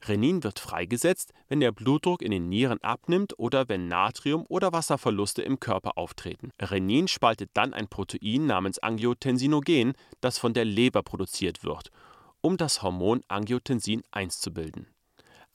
Renin 0.06 0.44
wird 0.44 0.60
freigesetzt, 0.60 1.32
wenn 1.48 1.58
der 1.58 1.72
Blutdruck 1.72 2.22
in 2.22 2.30
den 2.30 2.48
Nieren 2.48 2.80
abnimmt 2.82 3.36
oder 3.38 3.68
wenn 3.68 3.88
Natrium- 3.88 4.46
oder 4.48 4.72
Wasserverluste 4.72 5.42
im 5.42 5.58
Körper 5.58 5.98
auftreten. 5.98 6.50
Renin 6.60 7.08
spaltet 7.08 7.50
dann 7.54 7.74
ein 7.74 7.88
Protein 7.88 8.46
namens 8.46 8.78
Angiotensinogen, 8.78 9.94
das 10.20 10.38
von 10.38 10.54
der 10.54 10.66
Leber 10.66 11.02
produziert 11.02 11.64
wird, 11.64 11.90
um 12.42 12.56
das 12.56 12.82
Hormon 12.82 13.22
Angiotensin 13.26 14.02
1 14.12 14.40
zu 14.40 14.52
bilden. 14.52 14.86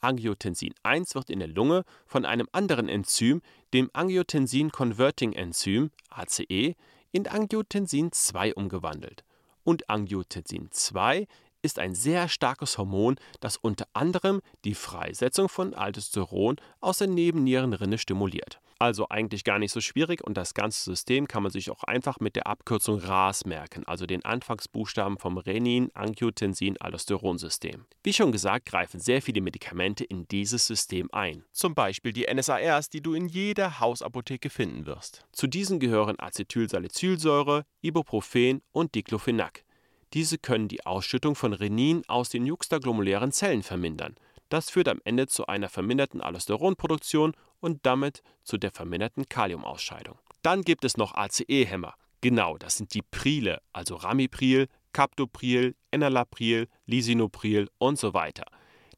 Angiotensin 0.01 0.73
1 0.83 1.15
wird 1.15 1.29
in 1.29 1.39
der 1.39 1.47
Lunge 1.47 1.83
von 2.05 2.25
einem 2.25 2.47
anderen 2.51 2.89
Enzym, 2.89 3.41
dem 3.73 3.89
Angiotensin-Converting-Enzym 3.93 5.91
(ACE), 6.09 6.75
in 7.11 7.27
Angiotensin 7.27 8.11
2 8.11 8.55
umgewandelt. 8.55 9.23
Und 9.63 9.89
Angiotensin 9.89 10.69
2 10.71 11.27
ist 11.61 11.79
ein 11.79 11.93
sehr 11.95 12.29
starkes 12.29 12.77
Hormon, 12.77 13.17
das 13.39 13.57
unter 13.57 13.87
anderem 13.93 14.41
die 14.63 14.75
Freisetzung 14.75 15.49
von 15.49 15.73
Aldosteron 15.73 16.57
aus 16.79 16.99
der 16.99 17.07
Nebennierenrinne 17.07 17.97
stimuliert. 17.97 18.61
Also 18.81 19.09
eigentlich 19.09 19.43
gar 19.43 19.59
nicht 19.59 19.73
so 19.73 19.81
schwierig 19.81 20.25
und 20.25 20.37
das 20.37 20.53
ganze 20.53 20.81
System 20.81 21.27
kann 21.27 21.43
man 21.43 21.51
sich 21.51 21.69
auch 21.69 21.83
einfach 21.83 22.21
mit 22.21 22.37
der 22.37 22.47
Abkürzung 22.47 22.99
RAS 22.99 23.45
merken, 23.45 23.83
also 23.85 24.05
den 24.05 24.23
Anfangsbuchstaben 24.23 25.17
vom 25.17 25.37
Renin-Angiotensin-Aldosteron-System. 25.37 27.87
Wie 28.03 28.13
schon 28.13 28.31
gesagt, 28.31 28.65
greifen 28.65 29.01
sehr 29.01 29.21
viele 29.21 29.41
Medikamente 29.41 30.05
in 30.05 30.29
dieses 30.29 30.65
System 30.65 31.09
ein. 31.11 31.43
Zum 31.51 31.75
Beispiel 31.75 32.13
die 32.13 32.25
NSARs, 32.33 32.89
die 32.89 33.01
du 33.01 33.15
in 33.15 33.27
jeder 33.27 33.81
Hausapotheke 33.81 34.49
finden 34.49 34.85
wirst. 34.85 35.25
Zu 35.33 35.47
diesen 35.47 35.81
gehören 35.81 36.17
Acetylsalicylsäure, 36.17 37.65
Ibuprofen 37.81 38.61
und 38.71 38.95
Diclofenac. 38.95 39.65
Diese 40.13 40.37
können 40.37 40.69
die 40.69 40.85
Ausschüttung 40.85 41.35
von 41.35 41.51
Renin 41.51 42.03
aus 42.07 42.29
den 42.29 42.45
juxtaglomerulären 42.45 43.33
Zellen 43.33 43.61
vermindern. 43.61 44.15
Das 44.47 44.69
führt 44.71 44.87
am 44.87 45.01
Ende 45.03 45.27
zu 45.27 45.47
einer 45.47 45.67
verminderten 45.69 46.21
Aldosteronproduktion 46.21 47.35
und 47.59 47.85
damit 47.85 48.21
zu 48.43 48.57
der 48.57 48.71
verminderten 48.71 49.27
Kaliumausscheidung. 49.27 50.17
Dann 50.41 50.61
gibt 50.61 50.85
es 50.85 50.97
noch 50.97 51.15
ACE-Hämmer. 51.15 51.95
Genau, 52.21 52.57
das 52.57 52.77
sind 52.77 52.93
die 52.93 53.01
Prile, 53.01 53.61
also 53.71 53.95
Ramipril, 53.95 54.67
Captopril, 54.93 55.75
Enalapril, 55.91 56.67
Lisinopril 56.85 57.69
und 57.77 57.97
so 57.97 58.13
weiter. 58.13 58.45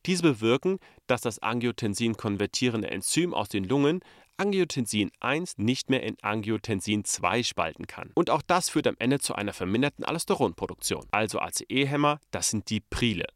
Diese 0.06 0.24
bewirken, 0.24 0.80
dass 1.06 1.22
das 1.22 1.39
Angiotensin 1.39 2.18
konvertierende 2.18 2.89
Enzym 2.89 3.34
aus 3.34 3.50
den 3.50 3.65
Lungen 3.65 4.00
Angiotensin 4.38 5.12
1 5.20 5.60
nicht 5.60 5.91
mehr 5.91 6.01
in 6.01 6.18
Angiotensin 6.24 7.06
2 7.06 7.44
spalten 7.44 7.86
kann. 7.86 8.10
Und 8.15 8.32
auch 8.32 8.41
das 8.41 8.70
führt 8.70 8.88
am 8.88 8.96
Ende 8.98 9.20
zu 9.20 9.36
einer 9.36 9.53
verminderten 9.53 10.03
Aldosteronproduktion. 10.03 11.06
Also 11.12 11.39
ACE-Hämmer, 11.39 12.20
das 12.32 12.50
sind 12.50 12.72
die 12.72 12.80
Prile. 12.80 13.27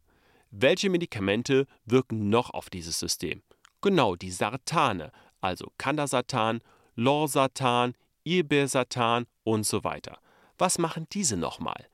Welche 0.50 0.90
Medikamente 0.90 1.66
wirken 1.84 2.28
noch 2.28 2.50
auf 2.50 2.70
dieses 2.70 2.98
System? 2.98 3.42
Genau, 3.80 4.16
die 4.16 4.30
Sartane, 4.30 5.12
also 5.40 5.72
Candasatan, 5.78 6.60
Lorsatan, 6.94 7.94
Irbesatan 8.24 9.26
und 9.44 9.64
so 9.64 9.84
weiter. 9.84 10.18
Was 10.58 10.78
machen 10.78 11.06
diese 11.12 11.36
nochmal? 11.36 11.86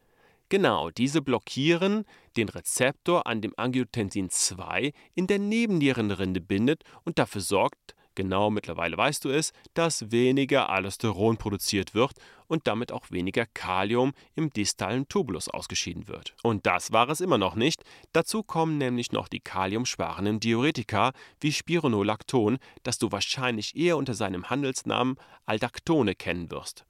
Genau, 0.48 0.90
diese 0.90 1.22
blockieren 1.22 2.04
den 2.36 2.48
Rezeptor, 2.48 3.26
an 3.26 3.40
dem 3.40 3.54
Angiotensin 3.56 4.30
2 4.30 4.92
in 5.14 5.26
der 5.26 5.38
Nebennierenrinde 5.38 6.40
bindet 6.40 6.84
und 7.04 7.18
dafür 7.18 7.40
sorgt, 7.40 7.94
genau 8.14 8.50
mittlerweile 8.50 8.96
weißt 8.96 9.24
du 9.24 9.30
es, 9.30 9.52
dass 9.74 10.10
weniger 10.10 10.68
Aldosteron 10.70 11.36
produziert 11.36 11.94
wird 11.94 12.12
und 12.46 12.66
damit 12.66 12.92
auch 12.92 13.10
weniger 13.10 13.46
Kalium 13.46 14.12
im 14.34 14.50
distalen 14.50 15.08
Tubulus 15.08 15.48
ausgeschieden 15.48 16.08
wird. 16.08 16.34
Und 16.42 16.66
das 16.66 16.92
war 16.92 17.08
es 17.08 17.20
immer 17.20 17.38
noch 17.38 17.54
nicht. 17.54 17.82
Dazu 18.12 18.42
kommen 18.42 18.78
nämlich 18.78 19.12
noch 19.12 19.28
die 19.28 19.40
kaliumsparenden 19.40 20.40
Diuretika 20.40 21.12
wie 21.40 21.52
Spironolacton, 21.52 22.58
das 22.82 22.98
du 22.98 23.10
wahrscheinlich 23.10 23.76
eher 23.76 23.96
unter 23.96 24.14
seinem 24.14 24.50
Handelsnamen 24.50 25.16
Aldactone 25.46 26.14
kennen 26.14 26.50
wirst. 26.50 26.84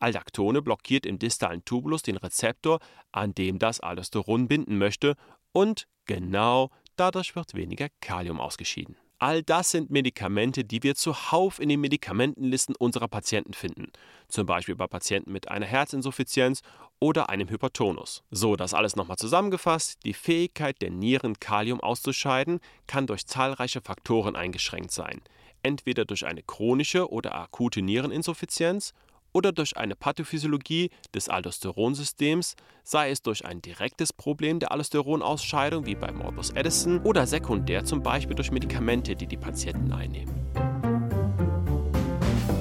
Aldactone 0.00 0.62
blockiert 0.62 1.06
im 1.06 1.18
distalen 1.18 1.64
Tubulus 1.64 2.02
den 2.02 2.16
Rezeptor, 2.16 2.80
an 3.12 3.34
dem 3.34 3.58
das 3.58 3.80
Aldosteron 3.80 4.48
binden 4.48 4.78
möchte, 4.78 5.16
und 5.52 5.86
genau 6.04 6.70
dadurch 6.96 7.36
wird 7.36 7.54
weniger 7.54 7.88
Kalium 8.00 8.40
ausgeschieden. 8.40 8.96
All 9.18 9.42
das 9.42 9.70
sind 9.70 9.90
Medikamente, 9.90 10.64
die 10.64 10.82
wir 10.82 10.94
zuhauf 10.94 11.60
in 11.60 11.68
den 11.68 11.80
Medikamentenlisten 11.80 12.74
unserer 12.76 13.08
Patienten 13.08 13.54
finden, 13.54 13.92
zum 14.28 14.44
Beispiel 14.44 14.74
bei 14.74 14.86
Patienten 14.86 15.32
mit 15.32 15.48
einer 15.48 15.66
Herzinsuffizienz 15.66 16.62
oder 17.00 17.28
einem 17.28 17.48
Hypertonus. 17.48 18.22
So, 18.30 18.56
das 18.56 18.74
alles 18.74 18.96
nochmal 18.96 19.16
zusammengefasst. 19.16 19.98
Die 20.04 20.14
Fähigkeit 20.14 20.80
der 20.82 20.90
Nieren, 20.90 21.38
Kalium 21.38 21.80
auszuscheiden, 21.80 22.60
kann 22.86 23.06
durch 23.06 23.26
zahlreiche 23.26 23.80
Faktoren 23.80 24.36
eingeschränkt 24.36 24.90
sein. 24.90 25.20
Entweder 25.62 26.04
durch 26.04 26.26
eine 26.26 26.42
chronische 26.42 27.10
oder 27.10 27.34
akute 27.34 27.82
Niereninsuffizienz 27.82 28.94
oder 29.34 29.52
durch 29.52 29.76
eine 29.76 29.96
Pathophysiologie 29.96 30.90
des 31.14 31.28
Aldosteronsystems, 31.28 32.54
sei 32.84 33.10
es 33.10 33.20
durch 33.20 33.44
ein 33.44 33.60
direktes 33.60 34.14
Problem 34.14 34.60
der 34.60 34.72
Aldosteronausscheidung 34.72 35.84
wie 35.84 35.96
bei 35.96 36.10
Morbus 36.12 36.56
Addison 36.56 37.02
oder 37.02 37.26
sekundär 37.26 37.84
zum 37.84 38.02
Beispiel 38.02 38.36
durch 38.36 38.50
Medikamente, 38.50 39.14
die 39.16 39.26
die 39.26 39.36
Patienten 39.36 39.92
einnehmen. 39.92 40.32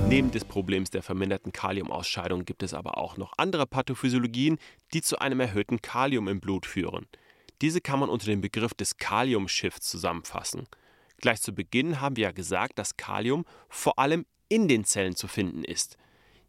Neben 0.09 0.31
des 0.31 0.45
Problems 0.45 0.89
der 0.89 1.01
verminderten 1.01 1.51
Kaliumausscheidung 1.51 2.45
gibt 2.45 2.61
es 2.61 2.73
aber 2.73 2.97
auch 2.97 3.17
noch 3.17 3.33
andere 3.37 3.65
Pathophysiologien, 3.65 4.57
die 4.93 5.01
zu 5.01 5.17
einem 5.19 5.39
erhöhten 5.39 5.81
Kalium 5.81 6.27
im 6.27 6.39
Blut 6.39 6.65
führen. 6.65 7.07
Diese 7.61 7.81
kann 7.81 7.99
man 7.99 8.09
unter 8.09 8.25
dem 8.25 8.41
Begriff 8.41 8.73
des 8.73 8.97
Kaliumshifts 8.97 9.89
zusammenfassen. 9.89 10.67
Gleich 11.17 11.41
zu 11.41 11.53
Beginn 11.53 12.01
haben 12.01 12.17
wir 12.17 12.25
ja 12.25 12.31
gesagt, 12.31 12.77
dass 12.77 12.97
Kalium 12.97 13.45
vor 13.69 13.97
allem 13.97 14.25
in 14.49 14.67
den 14.67 14.83
Zellen 14.83 15.15
zu 15.15 15.27
finden 15.27 15.63
ist. 15.63 15.97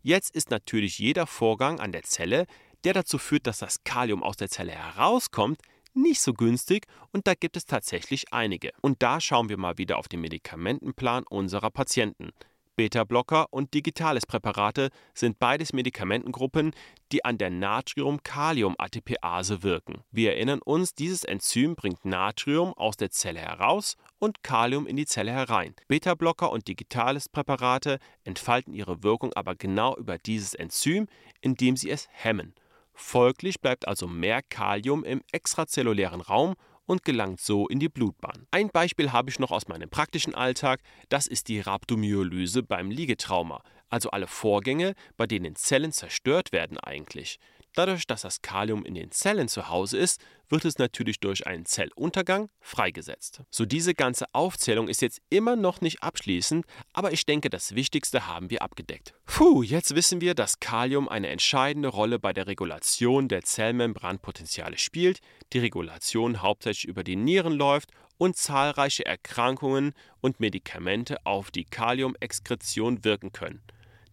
Jetzt 0.07 0.37
ist 0.37 0.51
natürlich 0.51 0.99
jeder 0.99 1.27
Vorgang 1.27 1.81
an 1.81 1.91
der 1.91 2.03
Zelle, 2.03 2.45
der 2.85 2.93
dazu 2.93 3.17
führt, 3.17 3.47
dass 3.47 3.61
das 3.61 3.85
Kalium 3.85 4.23
aus 4.23 4.37
der 4.37 4.51
Zelle 4.51 4.73
herauskommt, 4.73 5.63
nicht 5.95 6.21
so 6.21 6.35
günstig 6.35 6.85
und 7.11 7.27
da 7.27 7.33
gibt 7.33 7.57
es 7.57 7.65
tatsächlich 7.65 8.31
einige. 8.31 8.73
Und 8.83 9.03
da 9.03 9.19
schauen 9.19 9.49
wir 9.49 9.57
mal 9.57 9.79
wieder 9.79 9.97
auf 9.97 10.09
den 10.09 10.21
Medikamentenplan 10.21 11.25
unserer 11.27 11.71
Patienten. 11.71 12.33
Beta-Blocker 12.77 13.47
und 13.51 13.73
Digitales-Präparate 13.73 14.91
sind 15.15 15.39
beides 15.39 15.73
Medikamentengruppen, 15.73 16.75
die 17.11 17.25
an 17.25 17.39
der 17.39 17.49
Natrium-Kalium-ATPase 17.49 19.63
wirken. 19.63 20.05
Wir 20.11 20.35
erinnern 20.35 20.61
uns, 20.63 20.95
dieses 20.95 21.25
Enzym 21.25 21.77
bringt 21.77 22.05
Natrium 22.05 22.75
aus 22.75 22.99
der 22.99 23.11
Zelle 23.11 23.41
heraus 23.41 23.97
und 24.25 24.43
Kalium 24.43 24.87
in 24.87 24.97
die 24.97 25.05
Zelle 25.05 25.33
herein. 25.33 25.75
Beta-Blocker 25.87 26.51
und 26.51 26.67
Digitales-Präparate 26.67 27.99
entfalten 28.25 28.73
ihre 28.73 29.03
Wirkung 29.03 29.35
aber 29.35 29.55
genau 29.55 29.95
über 29.97 30.17
dieses 30.17 30.55
Enzym, 30.55 31.09
indem 31.43 31.77
sie 31.77 31.91
es 31.91 32.09
hemmen. 32.11 32.55
Folglich 32.95 33.61
bleibt 33.61 33.87
also 33.87 34.07
mehr 34.07 34.41
Kalium 34.43 35.05
im 35.05 35.21
extrazellulären 35.31 36.23
Raum 36.23 36.55
und 36.87 37.05
gelangt 37.05 37.41
so 37.41 37.69
in 37.69 37.81
die 37.81 37.91
Blutbahn. 37.91 38.47
Ein 38.51 38.71
Beispiel 38.71 39.13
habe 39.13 39.29
ich 39.29 39.39
noch 39.39 39.51
aus 39.51 39.69
meinem 39.69 39.91
praktischen 39.91 40.35
Alltag, 40.35 40.81
das 41.11 41.27
ist 41.27 41.49
die 41.49 41.61
Rhabdomyolyse 41.61 42.63
beim 42.63 42.91
Liegetrauma, 42.91 43.63
also 43.91 44.11
alle 44.11 44.27
Vorgänge, 44.27 44.95
bei 45.19 45.27
denen 45.27 45.55
Zellen 45.55 45.93
zerstört 45.93 46.51
werden 46.51 46.79
eigentlich. 46.79 47.39
Dadurch, 47.75 48.07
dass 48.07 48.23
das 48.23 48.41
Kalium 48.41 48.85
in 48.85 48.95
den 48.95 49.11
Zellen 49.11 49.49
zu 49.49 49.69
Hause 49.69 49.99
ist, 49.99 50.21
wird 50.49 50.65
es 50.65 50.79
natürlich 50.79 51.19
durch 51.19 51.47
einen 51.47 51.67
Zelluntergang 51.67 52.49
freigesetzt. 52.61 53.43
So 53.51 53.67
diese 53.67 53.95
ganze 53.95 54.27
Aufzählung 54.33 54.87
ist 54.87 55.03
jetzt 55.03 55.21
immer 55.29 55.57
noch 55.57 55.81
nicht 55.81 56.03
abschließend, 56.03 56.67
aber 56.93 57.13
ich 57.13 57.27
denke, 57.27 57.51
das 57.51 57.75
Wichtigste 57.75 58.29
haben 58.29 58.51
wir 58.51 58.63
abgedeckt. 58.63 59.15
Puh, 59.27 59.65
jetzt 59.65 59.97
wissen 59.97 60.21
wir, 60.21 60.35
dass 60.35 60.61
Kalium 60.61 61.09
eine 61.09 61.29
entscheidende 61.29 61.89
Rolle 61.89 62.21
bei 62.21 62.33
der 62.33 62.47
Regulation 62.47 63.27
der 63.27 63.43
Zellmembranpotenziale 63.43 64.79
spielt, 64.79 65.19
die 65.53 65.59
Regulation 65.59 66.43
hauptsächlich 66.43 66.87
über 66.87 67.03
die 67.03 67.17
Nieren 67.17 67.55
läuft 67.55 67.91
und 68.19 68.37
zahlreiche 68.37 69.05
Erkrankungen 69.05 69.95
und 70.21 70.39
Medikamente 70.39 71.27
auf 71.27 71.51
die 71.51 71.65
Kaliumexkretion 71.65 73.05
wirken 73.05 73.33
können. 73.33 73.63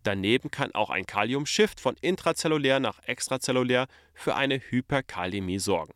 Daneben 0.03 0.49
kann 0.49 0.73
auch 0.73 0.89
ein 0.89 1.05
Kaliumshift 1.05 1.79
von 1.79 1.95
intrazellulär 2.01 2.79
nach 2.79 2.99
extrazellulär 3.03 3.87
für 4.13 4.35
eine 4.35 4.59
Hyperkalämie 4.59 5.59
sorgen. 5.59 5.93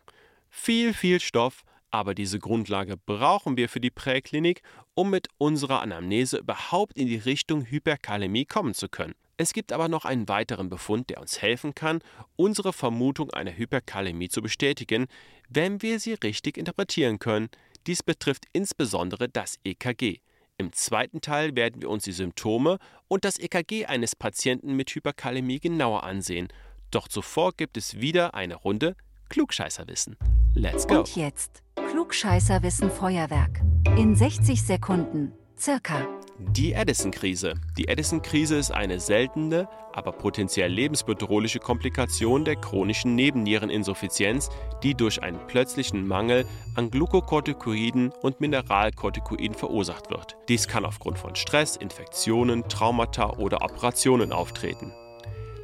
Viel, 0.50 0.93
viel 0.93 1.19
Stoff, 1.19 1.63
aber 1.91 2.13
diese 2.13 2.39
Grundlage 2.39 2.97
brauchen 2.97 3.57
wir 3.57 3.69
für 3.69 3.79
die 3.79 3.89
Präklinik, 3.89 4.62
um 4.93 5.09
mit 5.09 5.27
unserer 5.38 5.81
Anamnese 5.81 6.38
überhaupt 6.38 6.97
in 6.97 7.07
die 7.07 7.17
Richtung 7.17 7.65
Hyperkalämie 7.65 8.45
kommen 8.45 8.74
zu 8.74 8.89
können. 8.89 9.15
Es 9.38 9.51
gibt 9.51 9.74
aber 9.74 9.89
noch 9.89 10.05
einen 10.05 10.29
weiteren 10.29 10.69
Befund, 10.69 11.09
der 11.09 11.19
uns 11.19 11.41
helfen 11.41 11.75
kann, 11.75 12.00
unsere 12.38 12.71
Vermutung 12.71 13.31
einer 13.31 13.55
Hyperkalämie 13.55 14.29
zu 14.29 14.41
bestätigen, 14.41 15.07
wenn 15.50 15.81
wir 15.81 16.00
sie 16.00 16.13
richtig 16.13 16.57
interpretieren 16.57 17.19
können. 17.19 17.50
Dies 17.85 18.01
betrifft 18.01 18.45
insbesondere 18.53 19.27
das 19.27 19.59
EKG. 19.65 20.19
Im 20.57 20.71
zweiten 20.71 21.19
Teil 21.19 21.55
werden 21.57 21.81
wir 21.81 21.89
uns 21.89 22.05
die 22.05 22.13
Symptome 22.13 22.77
und 23.09 23.25
das 23.25 23.38
EKG 23.38 23.88
eines 23.88 24.15
Patienten 24.15 24.75
mit 24.75 24.89
Hyperkalämie 24.89 25.59
genauer 25.59 26.03
ansehen. 26.03 26.47
Doch 26.91 27.09
zuvor 27.09 27.51
gibt 27.57 27.75
es 27.75 28.00
wieder 28.00 28.35
eine 28.35 28.55
Runde 28.55 28.95
Klugscheißerwissen. 29.27 30.15
Let's 30.53 30.88
go! 30.88 31.00
Und 31.00 31.15
jetzt 31.17 31.62
Klugscheißerwissen 31.89 32.89
Feuerwerk. 32.89 33.62
In 33.97 34.15
60 34.15 34.63
Sekunden, 34.63 35.33
circa. 35.57 36.07
Die 36.38 36.74
Edison-Krise. 36.74 37.54
Die 37.77 37.88
Edison-Krise 37.88 38.58
ist 38.58 38.72
eine 38.72 39.00
seltene, 39.00 39.70
aber 39.94 40.12
potenziell 40.12 40.70
lebensbedrohliche 40.70 41.60
Komplikation 41.60 42.44
der 42.44 42.58
chronischen 42.58 43.15
Nebenniereninsuffizienz, 43.15 44.50
die 44.84 44.96
durch 44.96 45.24
einen 45.24 45.39
plötzlichen 45.48 46.06
Mangel 46.06 46.46
an 46.75 46.92
Glukokortikoiden 46.92 48.12
und 48.22 48.42
Mineralkortikoiden 48.42 49.56
verursacht 49.56 50.10
wird. 50.10 50.36
Dies 50.50 50.68
kann 50.68 50.84
aufgrund 50.84 51.18
von 51.18 51.36
Stress, 51.36 51.77
Infektionen, 51.77 52.68
Traumata 52.68 53.38
oder 53.38 53.62
Operationen 53.62 54.34
auftreten. 54.34 54.92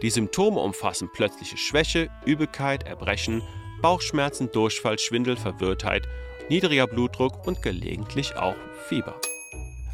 Die 0.02 0.10
Symptome 0.10 0.62
umfassen 0.62 1.10
plötzliche 1.14 1.58
Schwäche, 1.58 2.10
Übelkeit, 2.26 2.88
Erbrechen, 2.88 3.42
Bauchschmerzen, 3.82 4.50
Durchfall, 4.54 4.98
Schwindel, 5.00 5.36
Verwirrtheit, 5.36 6.08
niedriger 6.50 6.88
Blutdruck 6.88 7.46
und 7.46 7.62
gelegentlich 7.62 8.38
auch 8.38 8.56
Fieber. 8.88 9.20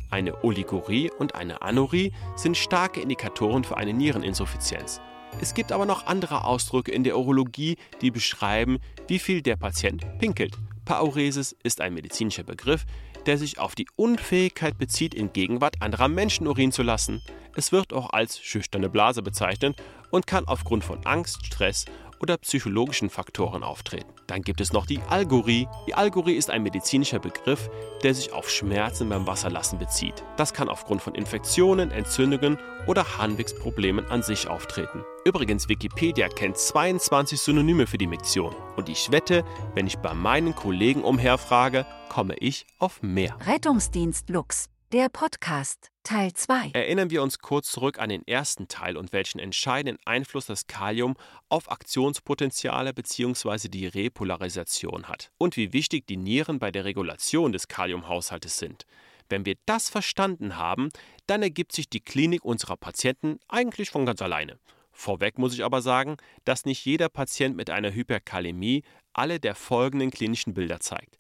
Eine 0.09 0.43
Oligurie 0.43 1.11
und 1.11 1.35
eine 1.35 1.61
Anurie 1.61 2.13
sind 2.35 2.55
starke 2.55 3.01
Indikatoren 3.01 3.63
für 3.63 3.77
eine 3.77 3.93
Niereninsuffizienz. 3.93 5.01
Es 5.41 5.53
gibt 5.53 5.71
aber 5.71 5.85
noch 5.85 6.07
andere 6.07 6.45
Ausdrücke 6.45 6.91
in 6.91 7.03
der 7.03 7.17
Urologie, 7.17 7.77
die 8.01 8.11
beschreiben, 8.11 8.79
wie 9.07 9.19
viel 9.19 9.41
der 9.41 9.57
Patient 9.57 10.05
pinkelt. 10.19 10.57
Pauresis 10.85 11.55
ist 11.63 11.81
ein 11.81 11.93
medizinischer 11.93 12.43
Begriff, 12.43 12.85
der 13.25 13.37
sich 13.37 13.59
auf 13.59 13.75
die 13.75 13.87
Unfähigkeit 13.97 14.77
bezieht, 14.77 15.13
in 15.13 15.33
Gegenwart 15.33 15.81
anderer 15.81 16.07
Menschen 16.07 16.47
Urin 16.47 16.71
zu 16.71 16.81
lassen. 16.81 17.21
Es 17.55 17.73
wird 17.73 17.91
auch 17.91 18.11
als 18.11 18.39
schüchterne 18.39 18.89
Blase 18.89 19.21
bezeichnet 19.21 19.81
und 20.11 20.25
kann 20.25 20.47
aufgrund 20.47 20.85
von 20.85 21.05
Angst, 21.05 21.45
Stress 21.45 21.85
oder 22.19 22.37
psychologischen 22.37 23.09
Faktoren 23.09 23.63
auftreten. 23.63 24.11
Dann 24.27 24.41
gibt 24.41 24.61
es 24.61 24.73
noch 24.73 24.85
die 24.85 24.99
Algorie. 25.09 25.67
Die 25.87 25.93
Algorie 25.93 26.35
ist 26.35 26.49
ein 26.49 26.63
medizinischer 26.63 27.19
Begriff, 27.19 27.69
der 28.03 28.13
sich 28.13 28.33
auf 28.33 28.49
Schmerzen 28.49 29.09
beim 29.09 29.27
Wasserlassen 29.27 29.79
bezieht. 29.79 30.23
Das 30.35 30.53
kann 30.53 30.69
aufgrund 30.69 31.01
von 31.01 31.15
Infektionen, 31.15 31.91
Entzündungen 31.91 32.57
oder 32.87 33.17
Harnwegsproblemen 33.17 34.05
an 34.09 34.23
sich 34.23 34.47
auftreten. 34.47 35.03
Übrigens, 35.25 35.69
Wikipedia 35.69 36.29
kennt 36.29 36.57
22 36.57 37.39
Synonyme 37.39 37.87
für 37.87 37.97
die 37.97 38.07
Miktion. 38.07 38.55
Und 38.75 38.89
ich 38.89 39.11
wette, 39.11 39.43
wenn 39.75 39.87
ich 39.87 39.97
bei 39.97 40.13
meinen 40.13 40.55
Kollegen 40.55 41.03
umherfrage, 41.03 41.85
komme 42.09 42.35
ich 42.39 42.65
auf 42.79 43.01
mehr. 43.01 43.35
Rettungsdienst 43.45 44.29
Lux, 44.29 44.69
der 44.93 45.09
Podcast, 45.09 45.91
Teil 46.03 46.31
2. 46.31 46.71
Erinnern 46.71 47.09
wir 47.09 47.21
uns 47.21 47.39
kurz 47.39 47.69
zurück 47.71 47.99
an 47.99 48.07
den 48.07 48.25
ersten 48.25 48.69
Teil 48.69 48.95
und 48.95 49.11
welchen 49.11 49.37
entscheidenden 49.37 50.01
Einfluss 50.05 50.45
das 50.45 50.67
Kalium 50.67 51.15
auf 51.49 51.69
Aktionspotenziale 51.69 52.93
bzw. 52.93 53.67
die 53.67 53.87
Repolarisation 53.87 55.09
hat 55.09 55.31
und 55.37 55.57
wie 55.57 55.73
wichtig 55.73 56.07
die 56.07 56.15
Nieren 56.15 56.59
bei 56.59 56.71
der 56.71 56.85
Regulation 56.85 57.51
des 57.51 57.67
Kaliumhaushaltes 57.67 58.57
sind. 58.57 58.85
Wenn 59.27 59.45
wir 59.45 59.55
das 59.65 59.89
verstanden 59.89 60.55
haben, 60.55 60.87
dann 61.25 61.43
ergibt 61.43 61.73
sich 61.73 61.89
die 61.89 61.99
Klinik 61.99 62.45
unserer 62.45 62.77
Patienten 62.77 63.39
eigentlich 63.49 63.89
von 63.89 64.05
ganz 64.05 64.21
alleine. 64.21 64.57
Vorweg 64.93 65.37
muss 65.37 65.53
ich 65.53 65.65
aber 65.65 65.81
sagen, 65.81 66.15
dass 66.45 66.63
nicht 66.63 66.85
jeder 66.85 67.09
Patient 67.09 67.57
mit 67.57 67.69
einer 67.69 67.93
Hyperkalämie 67.93 68.83
alle 69.11 69.41
der 69.41 69.53
folgenden 69.53 70.11
klinischen 70.11 70.53
Bilder 70.53 70.79
zeigt. 70.79 71.19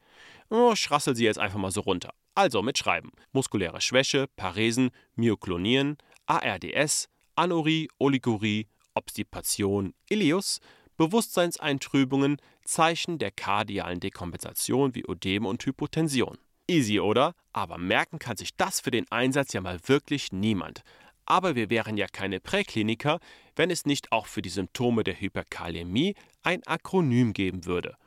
Oh, 0.49 0.71
ich 0.73 0.87
sie 0.87 1.25
jetzt 1.25 1.37
einfach 1.37 1.59
mal 1.59 1.71
so 1.71 1.81
runter. 1.81 2.13
Also 2.37 2.61
mitschreiben. 2.61 3.09
Muskuläre 3.31 3.81
Schwäche, 3.81 4.27
Paresen, 4.35 4.91
Myoklonien, 5.15 5.97
ARDS, 6.27 7.09
Anurie, 7.35 7.89
Oligurie, 7.97 8.67
Obstipation, 8.93 9.95
Ileus, 10.07 10.59
Bewusstseinseintrübungen, 10.97 12.37
Zeichen 12.63 13.17
der 13.17 13.31
kardialen 13.31 13.99
Dekompensation 13.99 14.93
wie 14.93 15.03
Ödem 15.09 15.47
und 15.47 15.65
Hypotension. 15.65 16.37
Easy, 16.67 16.99
oder? 16.99 17.33
Aber 17.53 17.79
merken 17.79 18.19
kann 18.19 18.37
sich 18.37 18.55
das 18.55 18.81
für 18.81 18.91
den 18.91 19.11
Einsatz 19.11 19.53
ja 19.53 19.61
mal 19.61 19.79
wirklich 19.87 20.31
niemand. 20.31 20.83
Aber 21.25 21.55
wir 21.55 21.71
wären 21.71 21.97
ja 21.97 22.05
keine 22.05 22.39
Präkliniker, 22.39 23.19
wenn 23.55 23.71
es 23.71 23.87
nicht 23.87 24.11
auch 24.11 24.27
für 24.27 24.43
die 24.43 24.49
Symptome 24.49 25.03
der 25.03 25.19
Hyperkalämie 25.19 26.13
ein 26.43 26.61
Akronym 26.67 27.33
geben 27.33 27.65
würde. 27.65 27.97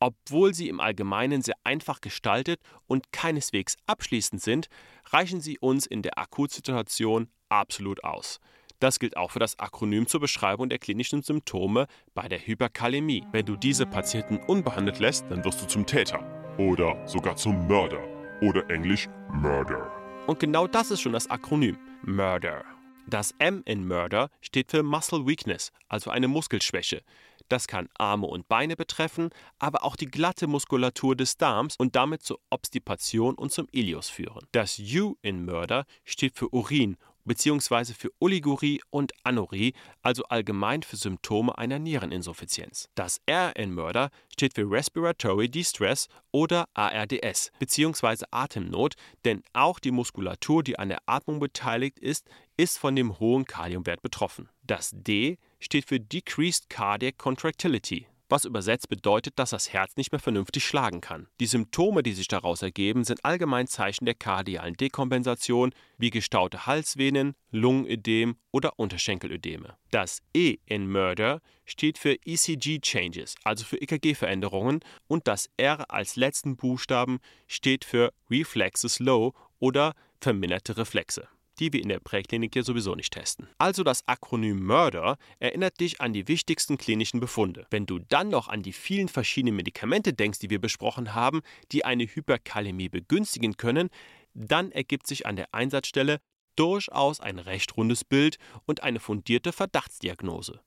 Obwohl 0.00 0.54
sie 0.54 0.68
im 0.68 0.80
Allgemeinen 0.80 1.42
sehr 1.42 1.56
einfach 1.64 2.00
gestaltet 2.00 2.60
und 2.86 3.12
keineswegs 3.12 3.76
abschließend 3.86 4.40
sind, 4.40 4.68
reichen 5.06 5.40
sie 5.40 5.58
uns 5.58 5.86
in 5.86 6.02
der 6.02 6.18
Akutsituation 6.18 7.28
absolut 7.48 8.04
aus. 8.04 8.38
Das 8.80 9.00
gilt 9.00 9.16
auch 9.16 9.32
für 9.32 9.40
das 9.40 9.58
Akronym 9.58 10.06
zur 10.06 10.20
Beschreibung 10.20 10.68
der 10.68 10.78
klinischen 10.78 11.22
Symptome 11.22 11.88
bei 12.14 12.28
der 12.28 12.38
Hyperkalämie. 12.38 13.24
Wenn 13.32 13.44
du 13.44 13.56
diese 13.56 13.86
Patienten 13.86 14.36
unbehandelt 14.46 15.00
lässt, 15.00 15.24
dann 15.30 15.44
wirst 15.44 15.60
du 15.60 15.66
zum 15.66 15.84
Täter. 15.84 16.22
Oder 16.58 16.96
sogar 17.08 17.34
zum 17.34 17.66
Mörder. 17.66 18.00
Oder 18.40 18.70
englisch 18.70 19.08
Murder. 19.32 19.90
Und 20.28 20.38
genau 20.38 20.68
das 20.68 20.92
ist 20.92 21.00
schon 21.00 21.12
das 21.12 21.28
Akronym 21.28 21.76
Murder. 22.02 22.64
Das 23.08 23.34
M 23.38 23.62
in 23.64 23.88
Murder 23.88 24.30
steht 24.42 24.70
für 24.70 24.82
Muscle 24.84 25.26
Weakness, 25.26 25.72
also 25.88 26.10
eine 26.10 26.28
Muskelschwäche. 26.28 27.02
Das 27.48 27.66
kann 27.66 27.88
Arme 27.96 28.26
und 28.26 28.48
Beine 28.48 28.76
betreffen, 28.76 29.30
aber 29.58 29.84
auch 29.84 29.96
die 29.96 30.06
glatte 30.06 30.46
Muskulatur 30.46 31.16
des 31.16 31.36
Darms 31.36 31.76
und 31.76 31.96
damit 31.96 32.22
zur 32.22 32.40
Obstipation 32.50 33.34
und 33.34 33.52
zum 33.52 33.68
Ilius 33.72 34.08
führen. 34.08 34.46
Das 34.52 34.78
U 34.78 35.16
in 35.22 35.44
Murder 35.44 35.84
steht 36.04 36.36
für 36.36 36.48
Urin 36.52 36.96
bzw. 37.28 37.92
für 37.92 38.10
Oligurie 38.18 38.80
und 38.90 39.12
Anurie, 39.22 39.74
also 40.02 40.24
allgemein 40.24 40.82
für 40.82 40.96
Symptome 40.96 41.56
einer 41.56 41.78
Niereninsuffizienz. 41.78 42.88
Das 42.96 43.20
R 43.26 43.54
in 43.54 43.74
Murder 43.74 44.10
steht 44.32 44.54
für 44.54 44.68
Respiratory 44.68 45.48
Distress 45.48 46.08
oder 46.32 46.66
ARDS 46.74 47.52
bzw. 47.60 48.24
Atemnot, 48.30 48.94
denn 49.24 49.42
auch 49.52 49.78
die 49.78 49.92
Muskulatur, 49.92 50.64
die 50.64 50.78
an 50.78 50.88
der 50.88 51.02
Atmung 51.06 51.38
beteiligt 51.38 51.98
ist, 52.00 52.28
ist 52.56 52.78
von 52.78 52.96
dem 52.96 53.20
hohen 53.20 53.44
Kaliumwert 53.44 54.02
betroffen. 54.02 54.48
Das 54.62 54.90
D 54.92 55.38
steht 55.58 55.88
für 55.88 56.00
Decreased 56.00 56.68
Cardiac 56.70 57.18
Contractility 57.18 58.06
was 58.28 58.44
übersetzt 58.44 58.88
bedeutet, 58.88 59.38
dass 59.38 59.50
das 59.50 59.72
Herz 59.72 59.96
nicht 59.96 60.12
mehr 60.12 60.18
vernünftig 60.18 60.64
schlagen 60.64 61.00
kann. 61.00 61.28
Die 61.40 61.46
Symptome, 61.46 62.02
die 62.02 62.12
sich 62.12 62.28
daraus 62.28 62.62
ergeben, 62.62 63.04
sind 63.04 63.24
allgemein 63.24 63.66
Zeichen 63.66 64.04
der 64.04 64.14
kardialen 64.14 64.74
Dekompensation 64.74 65.72
wie 65.96 66.10
gestaute 66.10 66.66
Halsvenen, 66.66 67.34
Lungenödem 67.50 68.36
oder 68.50 68.78
Unterschenkelödeme. 68.78 69.76
Das 69.90 70.20
E 70.34 70.58
in 70.66 70.90
Murder 70.90 71.40
steht 71.64 71.98
für 71.98 72.16
ECG 72.24 72.80
Changes, 72.80 73.34
also 73.44 73.64
für 73.64 73.80
EKG-Veränderungen, 73.80 74.80
und 75.06 75.26
das 75.26 75.48
R 75.56 75.90
als 75.90 76.16
letzten 76.16 76.56
Buchstaben 76.56 77.18
steht 77.46 77.84
für 77.84 78.12
Reflexes 78.30 78.98
Low 78.98 79.34
oder 79.58 79.94
verminderte 80.20 80.76
Reflexe 80.76 81.28
die 81.58 81.72
wir 81.72 81.82
in 81.82 81.88
der 81.88 82.00
Präklinik 82.00 82.54
ja 82.56 82.62
sowieso 82.62 82.94
nicht 82.94 83.12
testen. 83.12 83.48
Also 83.58 83.82
das 83.82 84.06
Akronym 84.06 84.64
Murder 84.64 85.16
erinnert 85.38 85.80
dich 85.80 86.00
an 86.00 86.12
die 86.12 86.28
wichtigsten 86.28 86.78
klinischen 86.78 87.20
Befunde. 87.20 87.66
Wenn 87.70 87.86
du 87.86 87.98
dann 87.98 88.28
noch 88.28 88.48
an 88.48 88.62
die 88.62 88.72
vielen 88.72 89.08
verschiedenen 89.08 89.56
Medikamente 89.56 90.12
denkst, 90.12 90.38
die 90.38 90.50
wir 90.50 90.60
besprochen 90.60 91.14
haben, 91.14 91.40
die 91.72 91.84
eine 91.84 92.04
Hyperkalämie 92.04 92.88
begünstigen 92.88 93.56
können, 93.56 93.90
dann 94.34 94.70
ergibt 94.72 95.06
sich 95.06 95.26
an 95.26 95.36
der 95.36 95.52
Einsatzstelle 95.52 96.20
durchaus 96.56 97.20
ein 97.20 97.38
recht 97.38 97.76
rundes 97.76 98.04
Bild 98.04 98.38
und 98.66 98.82
eine 98.82 99.00
fundierte 99.00 99.52
Verdachtsdiagnose. 99.52 100.60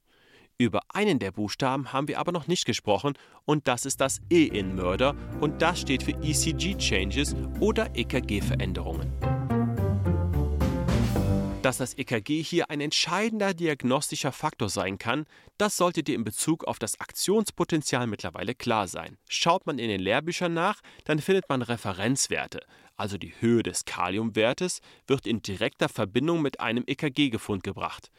Über 0.58 0.82
einen 0.90 1.20
der 1.20 1.32
Buchstaben 1.32 1.92
haben 1.92 2.08
wir 2.08 2.20
aber 2.20 2.32
noch 2.32 2.48
nicht 2.48 2.66
gesprochen 2.66 3.14
und 3.46 3.68
das 3.68 3.86
ist 3.86 4.00
das 4.00 4.22
E 4.30 4.46
in 4.46 4.76
Murder 4.76 5.16
und 5.40 5.62
das 5.62 5.82
steht 5.82 6.04
für 6.04 6.12
ECG 6.12 6.76
Changes 6.76 7.36
oder 7.60 7.96
EKG-Veränderungen. 7.96 9.41
Dass 11.62 11.78
das 11.78 11.96
EKG 11.96 12.42
hier 12.42 12.72
ein 12.72 12.82
entscheidender 12.82 13.54
diagnostischer 13.54 14.32
Faktor 14.32 14.68
sein 14.68 14.98
kann, 14.98 15.28
das 15.60 15.78
sollte 15.78 16.02
dir 16.02 16.16
in 16.16 16.24
Bezug 16.24 16.64
auf 16.64 16.80
das 16.80 17.00
Aktionspotenzial 17.00 18.08
mittlerweile 18.08 18.56
klar 18.56 18.88
sein. 18.88 19.20
Schaut 19.30 19.68
man 19.68 19.78
in 19.78 19.88
den 19.88 20.02
Lehrbüchern 20.02 20.56
nach, 20.56 20.82
dann 21.06 21.20
findet 21.20 21.50
man 21.50 21.62
Referenzwerte, 21.62 22.62
also 22.98 23.20
die 23.20 23.34
Höhe 23.40 23.62
des 23.62 23.86
Kaliumwertes 23.86 24.82
wird 25.06 25.28
in 25.28 25.44
direkter 25.44 25.88
Verbindung 25.88 26.42
mit 26.42 26.60
einem 26.60 26.84
EKG-Gefund 26.88 27.64
gebracht. 27.64 28.10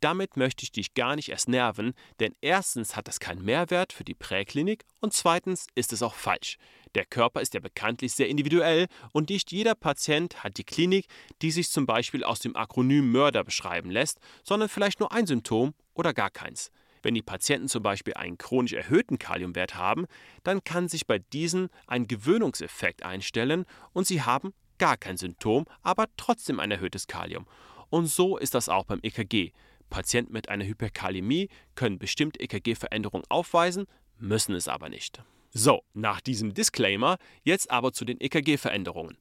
Damit 0.00 0.36
möchte 0.36 0.62
ich 0.62 0.70
dich 0.70 0.94
gar 0.94 1.16
nicht 1.16 1.28
erst 1.28 1.48
nerven, 1.48 1.92
denn 2.20 2.34
erstens 2.40 2.94
hat 2.94 3.08
das 3.08 3.18
keinen 3.18 3.44
Mehrwert 3.44 3.92
für 3.92 4.04
die 4.04 4.14
Präklinik 4.14 4.84
und 5.00 5.12
zweitens 5.12 5.66
ist 5.74 5.92
es 5.92 6.02
auch 6.02 6.14
falsch. 6.14 6.56
Der 6.94 7.04
Körper 7.04 7.40
ist 7.40 7.54
ja 7.54 7.60
bekanntlich 7.60 8.12
sehr 8.12 8.28
individuell 8.28 8.86
und 9.12 9.28
nicht 9.30 9.50
jeder 9.50 9.74
Patient 9.74 10.44
hat 10.44 10.56
die 10.56 10.64
Klinik, 10.64 11.06
die 11.42 11.50
sich 11.50 11.70
zum 11.70 11.84
Beispiel 11.84 12.22
aus 12.22 12.38
dem 12.38 12.54
Akronym 12.54 13.10
Mörder 13.10 13.42
beschreiben 13.42 13.90
lässt, 13.90 14.18
sondern 14.44 14.68
vielleicht 14.68 15.00
nur 15.00 15.10
ein 15.10 15.26
Symptom 15.26 15.74
oder 15.94 16.14
gar 16.14 16.30
keins. 16.30 16.70
Wenn 17.02 17.14
die 17.14 17.22
Patienten 17.22 17.68
zum 17.68 17.82
Beispiel 17.82 18.14
einen 18.14 18.38
chronisch 18.38 18.72
erhöhten 18.72 19.18
Kaliumwert 19.18 19.74
haben, 19.74 20.06
dann 20.44 20.62
kann 20.62 20.88
sich 20.88 21.06
bei 21.06 21.18
diesen 21.18 21.70
ein 21.88 22.06
Gewöhnungseffekt 22.06 23.02
einstellen 23.02 23.66
und 23.92 24.06
sie 24.06 24.22
haben 24.22 24.54
gar 24.78 24.96
kein 24.96 25.16
Symptom, 25.16 25.66
aber 25.82 26.06
trotzdem 26.16 26.60
ein 26.60 26.70
erhöhtes 26.70 27.08
Kalium. 27.08 27.46
Und 27.90 28.06
so 28.06 28.36
ist 28.36 28.54
das 28.54 28.68
auch 28.68 28.84
beim 28.84 29.00
EKG. 29.02 29.52
Patienten 29.88 30.32
mit 30.32 30.48
einer 30.48 30.64
Hyperkalämie 30.64 31.48
können 31.74 31.98
bestimmte 31.98 32.40
EKG-Veränderungen 32.40 33.24
aufweisen, 33.28 33.86
müssen 34.18 34.54
es 34.54 34.68
aber 34.68 34.88
nicht. 34.88 35.22
So, 35.50 35.82
nach 35.94 36.20
diesem 36.20 36.54
Disclaimer 36.54 37.18
jetzt 37.42 37.70
aber 37.70 37.92
zu 37.92 38.04
den 38.04 38.20
EKG-Veränderungen. 38.20 39.16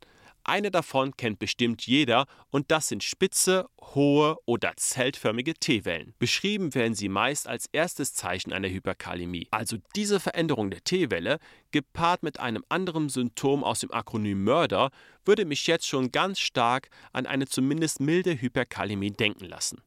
Eine 0.49 0.71
davon 0.71 1.15
kennt 1.17 1.39
bestimmt 1.39 1.85
jeder 1.87 2.25
und 2.51 2.71
das 2.71 2.87
sind 2.87 3.03
spitze, 3.03 3.67
hohe 3.81 4.37
oder 4.45 4.71
zeltförmige 4.77 5.53
T-Wellen. 5.55 6.13
Beschrieben 6.19 6.73
werden 6.73 6.95
sie 6.95 7.09
meist 7.09 7.49
als 7.49 7.67
erstes 7.73 8.13
Zeichen 8.13 8.53
einer 8.53 8.69
Hyperkalämie. 8.69 9.49
Also 9.51 9.75
diese 9.97 10.21
Veränderung 10.21 10.71
der 10.71 10.85
T-Welle, 10.85 11.39
gepaart 11.71 12.23
mit 12.23 12.39
einem 12.39 12.63
anderen 12.69 13.09
Symptom 13.09 13.61
aus 13.65 13.81
dem 13.81 13.91
Akronym 13.91 14.45
Mörder, 14.45 14.91
würde 15.25 15.43
mich 15.43 15.67
jetzt 15.67 15.85
schon 15.85 16.13
ganz 16.13 16.39
stark 16.39 16.89
an 17.11 17.25
eine 17.25 17.47
zumindest 17.47 17.99
milde 17.99 18.39
Hyperkalämie 18.39 19.11
denken 19.11 19.45
lassen. 19.45 19.81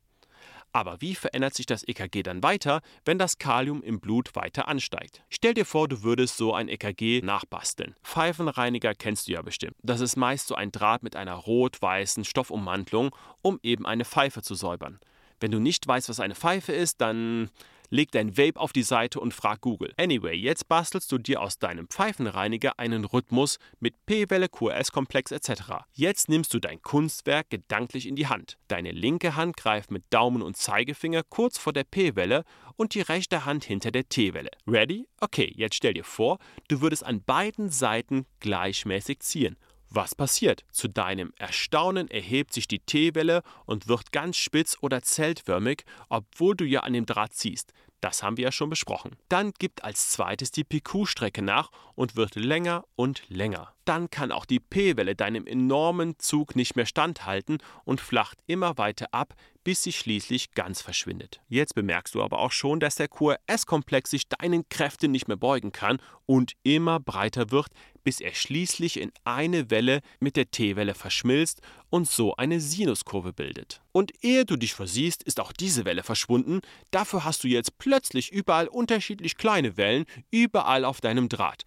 Aber 0.73 1.01
wie 1.01 1.15
verändert 1.15 1.55
sich 1.55 1.67
das 1.67 1.87
EKG 1.87 2.23
dann 2.23 2.43
weiter, 2.43 2.81
wenn 3.05 3.19
das 3.19 3.39
Kalium 3.39 3.83
im 3.83 4.01
Blut 4.01 4.37
weiter 4.37 4.69
ansteigt? 4.69 5.23
Stell 5.29 5.55
dir 5.55 5.67
vor, 5.67 5.89
du 5.89 6.03
würdest 6.03 6.37
so 6.37 6.55
ein 6.55 6.69
EKG 6.69 7.23
nachbasteln. 7.23 7.97
Pfeifenreiniger 8.05 8.95
kennst 8.95 9.27
du 9.27 9.33
ja 9.33 9.43
bestimmt. 9.43 9.75
Das 9.83 10.01
ist 10.01 10.17
meist 10.17 10.47
so 10.47 10.55
ein 10.55 10.71
Draht 10.71 11.03
mit 11.03 11.17
einer 11.17 11.35
rot-weißen 11.35 12.25
Stoffummantelung, 12.25 13.15
um 13.43 13.59
eben 13.63 13.85
eine 13.85 14.05
Pfeife 14.05 14.43
zu 14.43 14.55
säubern. 14.55 15.01
Wenn 15.41 15.51
du 15.51 15.59
nicht 15.59 15.87
weißt, 15.87 16.09
was 16.09 16.21
eine 16.21 16.35
Pfeife 16.35 16.73
ist, 16.73 17.01
dann 17.01 17.51
leg 17.91 18.11
dein 18.13 18.37
Vape 18.37 18.59
auf 18.59 18.73
die 18.73 18.83
Seite 18.83 19.21
und 19.21 19.35
frag 19.35 19.61
Google. 19.61 19.93
Anyway, 19.97 20.35
jetzt 20.35 20.69
bastelst 20.69 21.13
du 21.13 21.19
dir 21.19 21.43
aus 21.43 21.59
deinem 21.59 21.89
Pfeifenreiniger 21.89 22.79
einen 22.79 23.05
Rhythmus 23.05 23.59
mit 23.81 23.95
P-Welle, 24.07 24.49
QRS-Komplex 24.49 25.33
etc. 25.33 25.85
Jetzt 25.93 26.29
nimmst 26.29 26.55
du 26.55 26.59
dein 26.61 26.81
Kunstwerk 26.83 27.51
gedanklich 27.51 28.07
in 28.07 28.17
die 28.17 28.29
Hand. 28.29 28.57
Deine 28.69 28.93
linke 28.93 29.37
Hand 29.37 29.57
greift 29.57 29.91
mit 29.91 30.05
Daumen 30.11 30.43
und 30.43 30.57
Zeigefinger 30.57 31.23
kurz 31.29 31.59
vor 31.59 31.73
der 31.73 31.85
P-Welle 31.85 32.45
und 32.77 32.95
die 32.95 33.03
rechte 33.03 33.45
Hand 33.45 33.65
hinter 33.65 33.91
der 33.91 34.09
T-Welle. 34.09 34.51
Ready? 34.67 35.07
Okay, 35.21 35.53
jetzt 35.55 35.75
stell 35.75 35.95
dir 35.95 36.05
vor, 36.05 36.39
du 36.69 36.81
würdest 36.81 37.05
an 37.05 37.23
beiden 37.23 37.69
Seiten 37.69 38.27
gleichmäßig 38.41 39.21
ziehen 39.21 39.57
was 39.91 40.15
passiert? 40.15 40.65
Zu 40.71 40.89
deinem 40.89 41.33
Erstaunen 41.37 42.09
erhebt 42.09 42.53
sich 42.53 42.69
die 42.69 42.79
T-Welle 42.79 43.43
und 43.67 43.89
wird 43.89 44.13
ganz 44.13 44.37
spitz 44.37 44.77
oder 44.81 45.03
zeltförmig, 45.03 45.85
obwohl 46.09 46.57
du 46.57 46.65
ja 46.65 46.81
an 46.81 46.93
dem 46.93 47.07
Draht 47.07 47.35
ziehst. 47.35 47.73
Das 48.01 48.23
haben 48.23 48.37
wir 48.37 48.45
ja 48.45 48.53
schon 48.53 48.71
besprochen. 48.71 49.17
Dann 49.29 49.53
gibt 49.59 49.85
als 49.85 50.11
zweites 50.11 50.51
die 50.51 50.65
PQ-Strecke 50.65 51.43
nach 51.43 51.71
und 51.95 52.17
wird 52.17 52.35
länger 52.35 52.85
und 52.97 53.25
länger. 53.29 53.75
Dann 53.85 54.11
kann 54.11 54.33
auch 54.33 54.45
die 54.45 54.61
P-Welle 54.61 55.15
deinem 55.15 55.47
enormen 55.47 56.19
Zug 56.19 56.55
nicht 56.55 56.77
mehr 56.77 56.87
standhalten 56.87 57.59
und 57.85 58.01
flacht 58.01 58.39
immer 58.47 58.79
weiter 58.79 59.09
ab, 59.13 59.35
bis 59.65 59.83
sie 59.83 59.93
schließlich 59.93 60.53
ganz 60.53 60.81
verschwindet. 60.81 61.41
Jetzt 61.49 61.75
bemerkst 61.75 62.15
du 62.15 62.23
aber 62.23 62.39
auch 62.39 62.53
schon, 62.53 62.81
dass 62.81 62.95
der 62.95 63.09
QRS-Komplex 63.09 64.11
sich 64.11 64.29
deinen 64.29 64.69
Kräften 64.69 65.11
nicht 65.11 65.29
mehr 65.29 65.37
beugen 65.37 65.73
kann 65.73 65.99
und 66.27 66.53
immer 66.63 67.01
breiter 67.01 67.51
wird, 67.51 67.69
bis 68.03 68.21
er 68.21 68.35
schließlich 68.35 68.99
in 68.99 69.13
eine 69.25 69.71
Welle 69.71 70.01
mit 70.19 70.37
der 70.37 70.51
T-Welle 70.51 70.95
verschmilzt 70.95 71.61
und 71.91 72.09
so 72.09 72.37
eine 72.37 72.61
Sinuskurve 72.61 73.33
bildet. 73.33 73.83
Und 73.93 74.13
ehe 74.25 74.45
du 74.45 74.57
dich 74.57 74.75
versiehst, 74.75 75.23
ist 75.23 75.41
auch 75.41 75.53
diese 75.53 75.85
Welle 75.85 76.03
verschwunden. 76.03 76.61
Dafür 76.91 77.25
hast 77.25 77.45
du 77.45 77.49
jetzt 77.49 77.79
plötzlich 77.79 78.33
überall 78.33 78.69
unterschiedlich 78.69 79.37
kleine 79.37 79.77
Wellen, 79.77 80.07
überall 80.31 80.85
auf 80.85 81.01
deinem 81.01 81.29
Draht. 81.29 81.65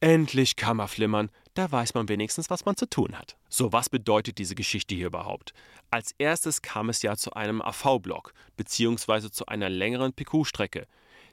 Endlich 0.00 0.56
Kammerflimmern, 0.56 1.30
da 1.58 1.72
weiß 1.72 1.94
man 1.94 2.08
wenigstens, 2.08 2.50
was 2.50 2.64
man 2.64 2.76
zu 2.76 2.88
tun 2.88 3.18
hat. 3.18 3.36
So, 3.48 3.72
was 3.72 3.88
bedeutet 3.88 4.38
diese 4.38 4.54
Geschichte 4.54 4.94
hier 4.94 5.08
überhaupt? 5.08 5.52
Als 5.90 6.14
erstes 6.16 6.62
kam 6.62 6.88
es 6.88 7.02
ja 7.02 7.16
zu 7.16 7.32
einem 7.32 7.60
AV-Block, 7.60 8.32
beziehungsweise 8.56 9.32
zu 9.32 9.46
einer 9.46 9.68
längeren 9.68 10.12
PQ-Strecke. 10.12 10.86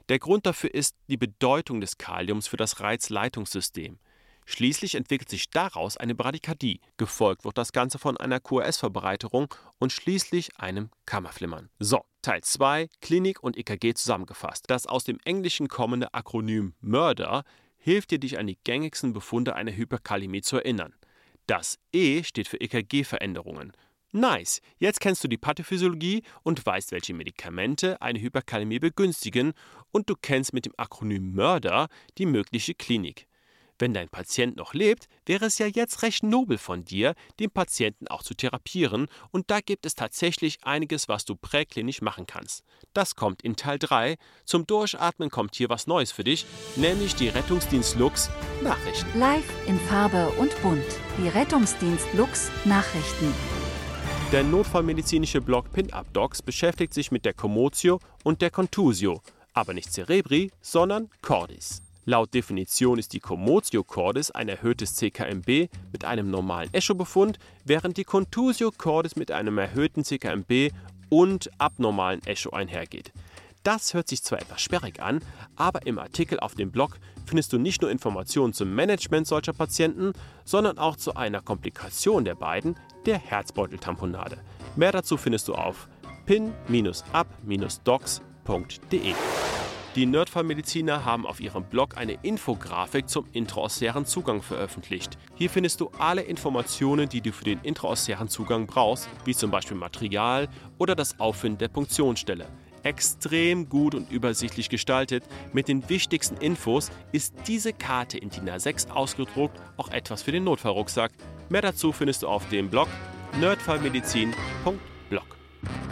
Der 0.08 0.18
Grund 0.18 0.44
dafür 0.44 0.74
ist 0.74 0.96
die 1.08 1.16
Bedeutung 1.16 1.80
des 1.80 1.96
Kaliums 1.96 2.48
für 2.48 2.56
das 2.56 2.80
Reizleitungssystem. 2.80 4.00
Schließlich 4.46 4.96
entwickelt 4.96 5.28
sich 5.28 5.50
daraus 5.50 5.96
eine 5.96 6.16
Bradykardie, 6.16 6.80
gefolgt 6.96 7.44
wird 7.44 7.56
das 7.58 7.72
Ganze 7.72 7.98
von 7.98 8.16
einer 8.16 8.40
QRS-Verbreiterung 8.40 9.54
und 9.78 9.92
schließlich 9.92 10.58
einem 10.58 10.90
Kammerflimmern. 11.04 11.70
So, 11.78 12.04
Teil 12.22 12.42
2, 12.42 12.88
Klinik 13.00 13.42
und 13.44 13.56
EKG 13.56 13.94
zusammengefasst. 13.94 14.64
Das 14.68 14.86
aus 14.86 15.04
dem 15.04 15.18
Englischen 15.24 15.68
kommende 15.68 16.14
Akronym 16.14 16.74
Murder 16.80 17.44
hilft 17.86 18.10
dir, 18.10 18.18
dich 18.18 18.36
an 18.36 18.48
die 18.48 18.58
gängigsten 18.64 19.12
Befunde 19.12 19.54
einer 19.54 19.70
Hyperkalämie 19.70 20.42
zu 20.42 20.56
erinnern. 20.56 20.92
Das 21.46 21.78
E 21.92 22.24
steht 22.24 22.48
für 22.48 22.60
EKG-Veränderungen. 22.60 23.70
Nice, 24.10 24.60
jetzt 24.78 24.98
kennst 24.98 25.22
du 25.22 25.28
die 25.28 25.38
Pathophysiologie 25.38 26.24
und 26.42 26.66
weißt, 26.66 26.90
welche 26.90 27.14
Medikamente 27.14 28.02
eine 28.02 28.20
Hyperkalämie 28.20 28.80
begünstigen 28.80 29.52
und 29.92 30.10
du 30.10 30.16
kennst 30.20 30.52
mit 30.52 30.66
dem 30.66 30.72
Akronym 30.76 31.32
Mörder 31.32 31.86
die 32.18 32.26
mögliche 32.26 32.74
Klinik. 32.74 33.28
Wenn 33.78 33.92
dein 33.92 34.08
Patient 34.08 34.56
noch 34.56 34.72
lebt, 34.72 35.08
wäre 35.26 35.46
es 35.46 35.58
ja 35.58 35.66
jetzt 35.66 36.02
recht 36.02 36.22
nobel 36.22 36.56
von 36.56 36.84
dir, 36.84 37.14
den 37.38 37.50
Patienten 37.50 38.08
auch 38.08 38.22
zu 38.22 38.34
therapieren, 38.34 39.06
und 39.32 39.50
da 39.50 39.60
gibt 39.60 39.84
es 39.84 39.94
tatsächlich 39.94 40.58
einiges, 40.62 41.08
was 41.08 41.24
du 41.24 41.36
präklinisch 41.36 42.00
machen 42.00 42.26
kannst. 42.26 42.64
Das 42.94 43.16
kommt 43.16 43.42
in 43.42 43.56
Teil 43.56 43.78
3. 43.78 44.16
Zum 44.44 44.66
Durchatmen 44.66 45.30
kommt 45.30 45.56
hier 45.56 45.68
was 45.68 45.86
Neues 45.86 46.10
für 46.10 46.24
dich, 46.24 46.46
nämlich 46.76 47.14
die 47.14 47.28
Rettungsdienst 47.28 47.96
Lux 47.96 48.30
Nachrichten. 48.62 49.18
Live 49.18 49.44
in 49.66 49.78
Farbe 49.80 50.30
und 50.38 50.60
bunt. 50.62 50.84
Die 51.18 51.28
Rettungsdienst 51.28 52.06
Lux 52.14 52.50
Nachrichten. 52.64 53.34
Der 54.32 54.42
notfallmedizinische 54.42 55.40
Blog 55.40 55.70
Pin-Up 55.72 56.12
Docs 56.12 56.42
beschäftigt 56.42 56.94
sich 56.94 57.12
mit 57.12 57.24
der 57.24 57.34
Commotio 57.34 58.00
und 58.24 58.42
der 58.42 58.50
Contusio, 58.50 59.20
aber 59.52 59.72
nicht 59.72 59.92
Cerebri, 59.92 60.50
sondern 60.60 61.10
Cordis. 61.22 61.85
Laut 62.08 62.32
Definition 62.34 63.00
ist 63.00 63.12
die 63.14 63.20
Commotio 63.20 63.82
cordis 63.82 64.30
ein 64.30 64.48
erhöhtes 64.48 64.94
CKMB 64.94 65.68
mit 65.90 66.04
einem 66.04 66.30
normalen 66.30 66.72
Echo-Befund, 66.72 67.40
während 67.64 67.96
die 67.96 68.04
Contusio 68.04 68.70
cordis 68.70 69.16
mit 69.16 69.32
einem 69.32 69.58
erhöhten 69.58 70.04
CKMB 70.04 70.70
und 71.08 71.50
abnormalen 71.58 72.24
Echo 72.24 72.50
einhergeht. 72.50 73.12
Das 73.64 73.92
hört 73.92 74.06
sich 74.06 74.22
zwar 74.22 74.40
etwas 74.40 74.62
sperrig 74.62 75.02
an, 75.02 75.20
aber 75.56 75.84
im 75.84 75.98
Artikel 75.98 76.38
auf 76.38 76.54
dem 76.54 76.70
Blog 76.70 77.00
findest 77.26 77.52
du 77.52 77.58
nicht 77.58 77.82
nur 77.82 77.90
Informationen 77.90 78.52
zum 78.52 78.72
Management 78.72 79.26
solcher 79.26 79.52
Patienten, 79.52 80.12
sondern 80.44 80.78
auch 80.78 80.94
zu 80.94 81.16
einer 81.16 81.42
Komplikation 81.42 82.24
der 82.24 82.36
beiden, 82.36 82.76
der 83.06 83.18
Herzbeuteltamponade. 83.18 84.38
Mehr 84.76 84.92
dazu 84.92 85.16
findest 85.16 85.48
du 85.48 85.56
auf 85.56 85.88
pin-up-docs.de. 86.26 87.14
Die 89.96 90.04
Nerdfallmediziner 90.04 91.06
haben 91.06 91.26
auf 91.26 91.40
ihrem 91.40 91.64
Blog 91.64 91.96
eine 91.96 92.18
Infografik 92.22 93.08
zum 93.08 93.24
intraosären 93.32 94.04
Zugang 94.04 94.42
veröffentlicht. 94.42 95.16
Hier 95.36 95.48
findest 95.48 95.80
du 95.80 95.90
alle 95.98 96.20
Informationen, 96.20 97.08
die 97.08 97.22
du 97.22 97.32
für 97.32 97.44
den 97.44 97.60
intraosären 97.62 98.28
Zugang 98.28 98.66
brauchst, 98.66 99.08
wie 99.24 99.34
zum 99.34 99.50
Beispiel 99.50 99.78
Material 99.78 100.48
oder 100.76 100.94
das 100.94 101.18
Auffinden 101.18 101.56
der 101.56 101.68
Punktionsstelle. 101.68 102.46
Extrem 102.82 103.70
gut 103.70 103.94
und 103.94 104.12
übersichtlich 104.12 104.68
gestaltet, 104.68 105.24
mit 105.54 105.66
den 105.66 105.88
wichtigsten 105.88 106.36
Infos 106.36 106.90
ist 107.12 107.34
diese 107.46 107.72
Karte 107.72 108.18
in 108.18 108.28
DIN 108.28 108.50
A6 108.50 108.90
ausgedruckt 108.90 109.58
auch 109.78 109.88
etwas 109.88 110.22
für 110.22 110.32
den 110.32 110.44
Notfallrucksack. 110.44 111.10
Mehr 111.48 111.62
dazu 111.62 111.90
findest 111.90 112.22
du 112.22 112.28
auf 112.28 112.46
dem 112.50 112.68
Blog 112.68 112.88
nerdfallmedizin.blog. 113.40 115.36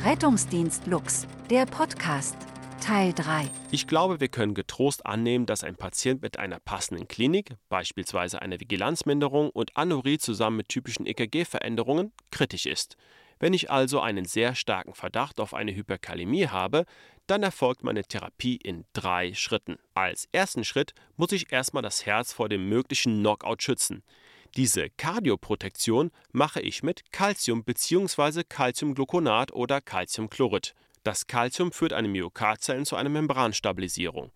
Rettungsdienst 0.05 0.87
Lux, 0.87 1.27
der 1.49 1.65
Podcast. 1.65 2.37
Teil 2.81 3.13
3. 3.13 3.51
Ich 3.71 3.87
glaube, 3.87 4.21
wir 4.21 4.29
können 4.29 4.55
getrost 4.55 5.07
annehmen, 5.07 5.47
dass 5.47 5.65
ein 5.65 5.77
Patient 5.77 6.23
mit 6.23 6.39
einer 6.39 6.61
passenden 6.61 7.09
Klinik, 7.09 7.57
beispielsweise 7.69 8.43
einer 8.43 8.61
Vigilanzminderung 8.61 9.51
und 9.51 9.77
Anurie 9.77 10.19
zusammen 10.19 10.59
mit 10.59 10.69
typischen 10.69 11.07
EKG-Veränderungen, 11.07 12.13
kritisch 12.31 12.67
ist. 12.67 12.97
Wenn 13.39 13.53
ich 13.53 13.71
also 13.71 14.01
einen 14.01 14.25
sehr 14.25 14.55
starken 14.55 14.95
Verdacht 14.95 15.41
auf 15.41 15.55
eine 15.55 15.75
Hyperkalämie 15.75 16.49
habe, 16.49 16.85
dann 17.27 17.43
erfolgt 17.43 17.83
meine 17.83 18.05
Therapie 18.05 18.57
in 18.57 18.85
drei 18.93 19.35
Schritten. 19.35 19.79
Als 19.95 20.29
ersten 20.33 20.65
Schritt 20.65 20.95
muss 21.17 21.33
ich 21.33 21.53
erstmal 21.53 21.83
das 21.83 22.07
Herz 22.07 22.33
vor 22.33 22.49
dem 22.49 22.69
möglichen 22.69 23.21
Knockout 23.21 23.63
schützen. 23.63 24.03
Diese 24.57 24.89
Kardioprotektion 24.89 26.13
mache 26.31 26.61
ich 26.61 26.83
mit 26.83 27.11
Calcium 27.11 27.65
bzw. 27.65 28.45
Calciumgluconat 28.49 29.53
oder 29.53 29.81
Calciumchlorid. 29.81 30.75
Das 31.05 31.27
Calcium 31.27 31.71
führt 31.71 31.93
eine 31.93 32.09
Myokardzellen 32.09 32.87
zu 32.87 32.97
einer 32.97 33.11
Membranstabilisierung. 33.11 34.33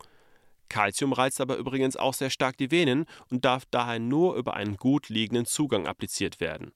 Calcium 0.69 1.15
reizt 1.15 1.41
aber 1.41 1.57
übrigens 1.57 1.97
auch 1.97 2.13
sehr 2.13 2.29
stark 2.29 2.59
die 2.59 2.71
Venen 2.71 3.07
und 3.31 3.47
darf 3.47 3.65
daher 3.71 3.99
nur 3.99 4.37
über 4.37 4.53
einen 4.53 4.77
gut 4.77 5.09
liegenden 5.09 5.47
Zugang 5.47 5.87
appliziert 5.87 6.41
werden. 6.41 6.73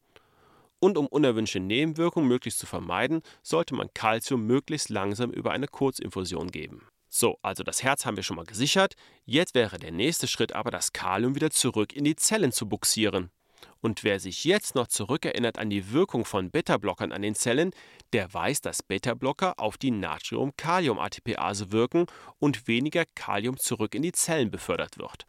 Und 0.80 0.96
um 0.96 1.06
unerwünschte 1.06 1.60
Nebenwirkungen 1.60 2.26
möglichst 2.26 2.58
zu 2.58 2.66
vermeiden, 2.66 3.20
sollte 3.42 3.74
man 3.74 3.92
Calcium 3.92 4.46
möglichst 4.46 4.88
langsam 4.88 5.30
über 5.30 5.52
eine 5.52 5.68
Kurzinfusion 5.68 6.50
geben. 6.50 6.88
So, 7.10 7.38
also 7.42 7.62
das 7.62 7.82
Herz 7.82 8.06
haben 8.06 8.16
wir 8.16 8.22
schon 8.22 8.36
mal 8.36 8.46
gesichert. 8.46 8.94
Jetzt 9.26 9.54
wäre 9.54 9.78
der 9.78 9.92
nächste 9.92 10.26
Schritt 10.26 10.54
aber, 10.54 10.70
das 10.70 10.94
Kalium 10.94 11.34
wieder 11.34 11.50
zurück 11.50 11.92
in 11.92 12.04
die 12.04 12.16
Zellen 12.16 12.52
zu 12.52 12.66
buxieren. 12.66 13.30
Und 13.80 14.04
wer 14.04 14.20
sich 14.20 14.44
jetzt 14.44 14.74
noch 14.74 14.86
zurückerinnert 14.86 15.58
an 15.58 15.70
die 15.70 15.92
Wirkung 15.92 16.24
von 16.24 16.50
Beta-Blockern 16.50 17.12
an 17.12 17.22
den 17.22 17.34
Zellen, 17.34 17.72
der 18.12 18.32
weiß, 18.32 18.60
dass 18.60 18.82
Beta-Blocker 18.82 19.58
auf 19.58 19.78
die 19.78 19.90
Natrium-Kalium-ATPase 19.90 21.72
wirken 21.72 22.06
und 22.38 22.68
weniger 22.68 23.04
Kalium 23.14 23.56
zurück 23.58 23.94
in 23.94 24.02
die 24.02 24.12
Zellen 24.12 24.50
befördert 24.50 24.98
wird. 24.98 25.26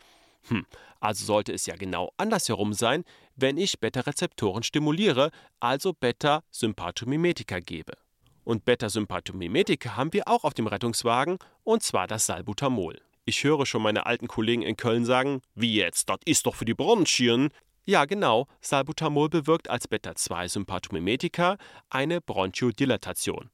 Hm, 0.50 0.66
also 1.00 1.26
sollte 1.26 1.54
es 1.54 1.66
ja 1.66 1.76
genau 1.76 2.12
andersherum 2.18 2.74
sein, 2.74 3.04
wenn 3.36 3.58
ich 3.58 3.80
Beta-Rezeptoren 3.80 4.64
stimuliere, 4.64 5.32
also 5.60 5.94
Beta-Sympathomimetika 5.94 7.60
gebe. 7.60 7.94
Und 8.44 8.66
Beta-Sympathomimetika 8.66 9.96
haben 9.96 10.12
wir 10.12 10.28
auch 10.28 10.44
auf 10.44 10.54
dem 10.54 10.68
Rettungswagen, 10.68 11.38
und 11.64 11.82
zwar 11.82 12.08
das 12.08 12.26
Salbutamol. 12.26 13.00
Ich 13.26 13.44
höre 13.46 13.66
schon 13.66 13.82
meine 13.82 14.06
alten 14.06 14.28
Kollegen 14.28 14.64
in 14.64 14.76
Köln 14.76 15.06
sagen, 15.06 15.42
wie 15.56 15.76
jetzt, 15.76 16.10
das 16.10 16.18
ist 16.26 16.46
doch 16.46 16.56
für 16.56 16.66
die 16.66 16.74
Bronchien. 16.74 17.50
Ja, 17.86 18.06
genau, 18.06 18.48
Salbutamol 18.62 19.28
bewirkt 19.28 19.70
als 19.70 19.90
Beta-2-Sympathomimetika 19.90 21.58
eine 21.90 22.22
Bronchodilatation. 22.22 23.50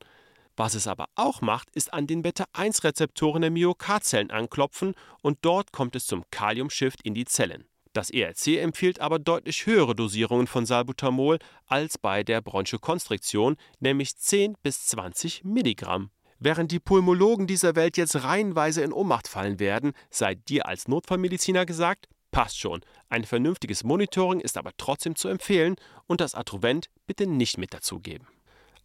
Was 0.56 0.76
es 0.76 0.86
aber 0.86 1.06
auch 1.16 1.42
macht, 1.42 1.70
ist 1.72 1.92
an 1.94 2.06
den 2.06 2.22
Beta-1-Rezeptoren 2.22 3.42
der 3.42 3.50
Myokardzellen 3.50 4.30
anklopfen 4.30 4.94
und 5.24 5.40
dort 5.42 5.72
kommt 5.72 5.96
es 5.96 6.06
zum 6.06 6.24
Kaliumshift 6.30 7.02
in 7.04 7.16
die 7.16 7.26
Zellen. 7.26 7.66
Das 7.94 8.12
ERC 8.12 8.60
empfiehlt 8.60 9.02
aber 9.02 9.18
deutlich 9.18 9.66
höhere 9.66 9.96
Dosierungen 9.96 10.46
von 10.46 10.68
Salbutamol 10.68 11.40
als 11.66 11.98
bei 11.98 12.24
der 12.24 12.42
Bronchokonstriktion, 12.42 13.56
nämlich 13.80 14.16
10 14.16 14.58
bis 14.62 14.86
20 14.88 15.44
Milligramm. 15.44 16.12
Während 16.38 16.72
die 16.72 16.80
Pulmologen 16.80 17.48
dieser 17.48 17.76
Welt 17.76 17.98
jetzt 17.98 18.24
reihenweise 18.24 18.84
in 18.84 18.94
Ohnmacht 18.94 19.28
fallen 19.28 19.60
werden, 19.60 19.94
sei 20.12 20.36
dir 20.36 20.68
als 20.68 20.88
Notfallmediziner 20.88 21.66
gesagt, 21.66 22.08
passt 22.32 22.60
schon. 22.60 22.82
Ein 23.10 23.24
vernünftiges 23.24 23.84
Monitoring 23.84 24.40
ist 24.40 24.56
aber 24.58 24.72
trotzdem 24.78 25.16
zu 25.16 25.30
empfehlen 25.30 25.76
und 26.06 26.22
das 26.22 26.36
Atrovent 26.36 26.90
bitte 27.08 27.26
nicht 27.26 27.58
mit 27.58 27.74
dazugeben. 27.74 28.28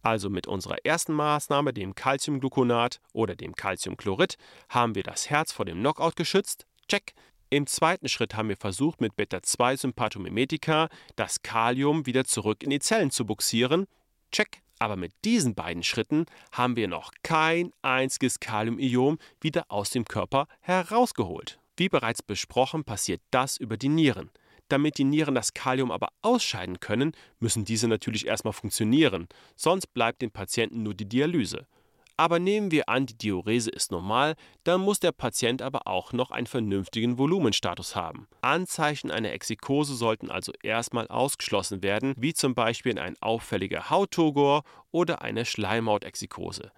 Also 0.01 0.29
mit 0.29 0.47
unserer 0.47 0.83
ersten 0.83 1.13
Maßnahme, 1.13 1.73
dem 1.73 1.95
Calciumgluconat 1.95 3.01
oder 3.13 3.35
dem 3.35 3.55
Calciumchlorid, 3.55 4.37
haben 4.69 4.95
wir 4.95 5.03
das 5.03 5.29
Herz 5.29 5.51
vor 5.51 5.65
dem 5.65 5.79
Knockout 5.79 6.15
geschützt. 6.15 6.65
Check. 6.87 7.13
Im 7.51 7.67
zweiten 7.67 8.09
Schritt 8.09 8.35
haben 8.35 8.49
wir 8.49 8.57
versucht, 8.57 9.01
mit 9.01 9.15
Beta-2-Sympathomimetika 9.15 10.89
das 11.15 11.43
Kalium 11.43 12.05
wieder 12.07 12.25
zurück 12.25 12.63
in 12.63 12.71
die 12.71 12.79
Zellen 12.79 13.11
zu 13.11 13.25
buxieren. 13.25 13.85
Check. 14.31 14.61
Aber 14.77 14.95
mit 14.95 15.13
diesen 15.23 15.55
beiden 15.55 15.83
Schritten 15.83 16.25
haben 16.51 16.75
wir 16.75 16.87
noch 16.87 17.11
kein 17.23 17.71
einziges 17.81 18.39
Kaliumion 18.39 19.19
wieder 19.39 19.65
aus 19.69 19.91
dem 19.91 20.05
Körper 20.05 20.47
herausgeholt. 20.59 21.59
Wie 21.77 21.89
bereits 21.89 22.23
besprochen, 22.23 22.83
passiert 22.83 23.21
das 23.31 23.57
über 23.57 23.77
die 23.77 23.89
Nieren. 23.89 24.31
Damit 24.69 24.97
die 24.97 25.03
Nieren 25.03 25.35
das 25.35 25.53
Kalium 25.53 25.91
aber 25.91 26.09
ausscheiden 26.21 26.79
können, 26.79 27.11
müssen 27.39 27.65
diese 27.65 27.87
natürlich 27.87 28.25
erstmal 28.25 28.53
funktionieren, 28.53 29.27
sonst 29.55 29.87
bleibt 29.93 30.21
dem 30.21 30.31
Patienten 30.31 30.81
nur 30.83 30.95
die 30.95 31.07
Dialyse. 31.07 31.67
Aber 32.17 32.39
nehmen 32.39 32.71
wir 32.71 32.87
an, 32.87 33.05
die 33.05 33.17
Diurese 33.17 33.69
ist 33.69 33.91
normal, 33.91 34.35
dann 34.63 34.79
muss 34.79 35.01
der 35.01 35.11
Patient 35.11 35.61
aber 35.61 35.85
auch 35.85 36.13
noch 36.13 36.31
einen 36.31 36.47
vernünftigen 36.47 37.17
Volumenstatus 37.17 37.95
haben. 37.95 38.27
Anzeichen 38.39 39.11
einer 39.11 39.33
Exikose 39.33 39.95
sollten 39.95 40.31
also 40.31 40.53
erstmal 40.63 41.09
ausgeschlossen 41.09 41.83
werden, 41.83 42.13
wie 42.17 42.33
zum 42.33 42.55
Beispiel 42.55 42.97
ein 42.97 43.17
auffälliger 43.21 43.89
Hautturgor 43.89 44.63
oder 44.91 45.23
eine 45.23 45.43
Schleimhautexikose. 45.43 46.71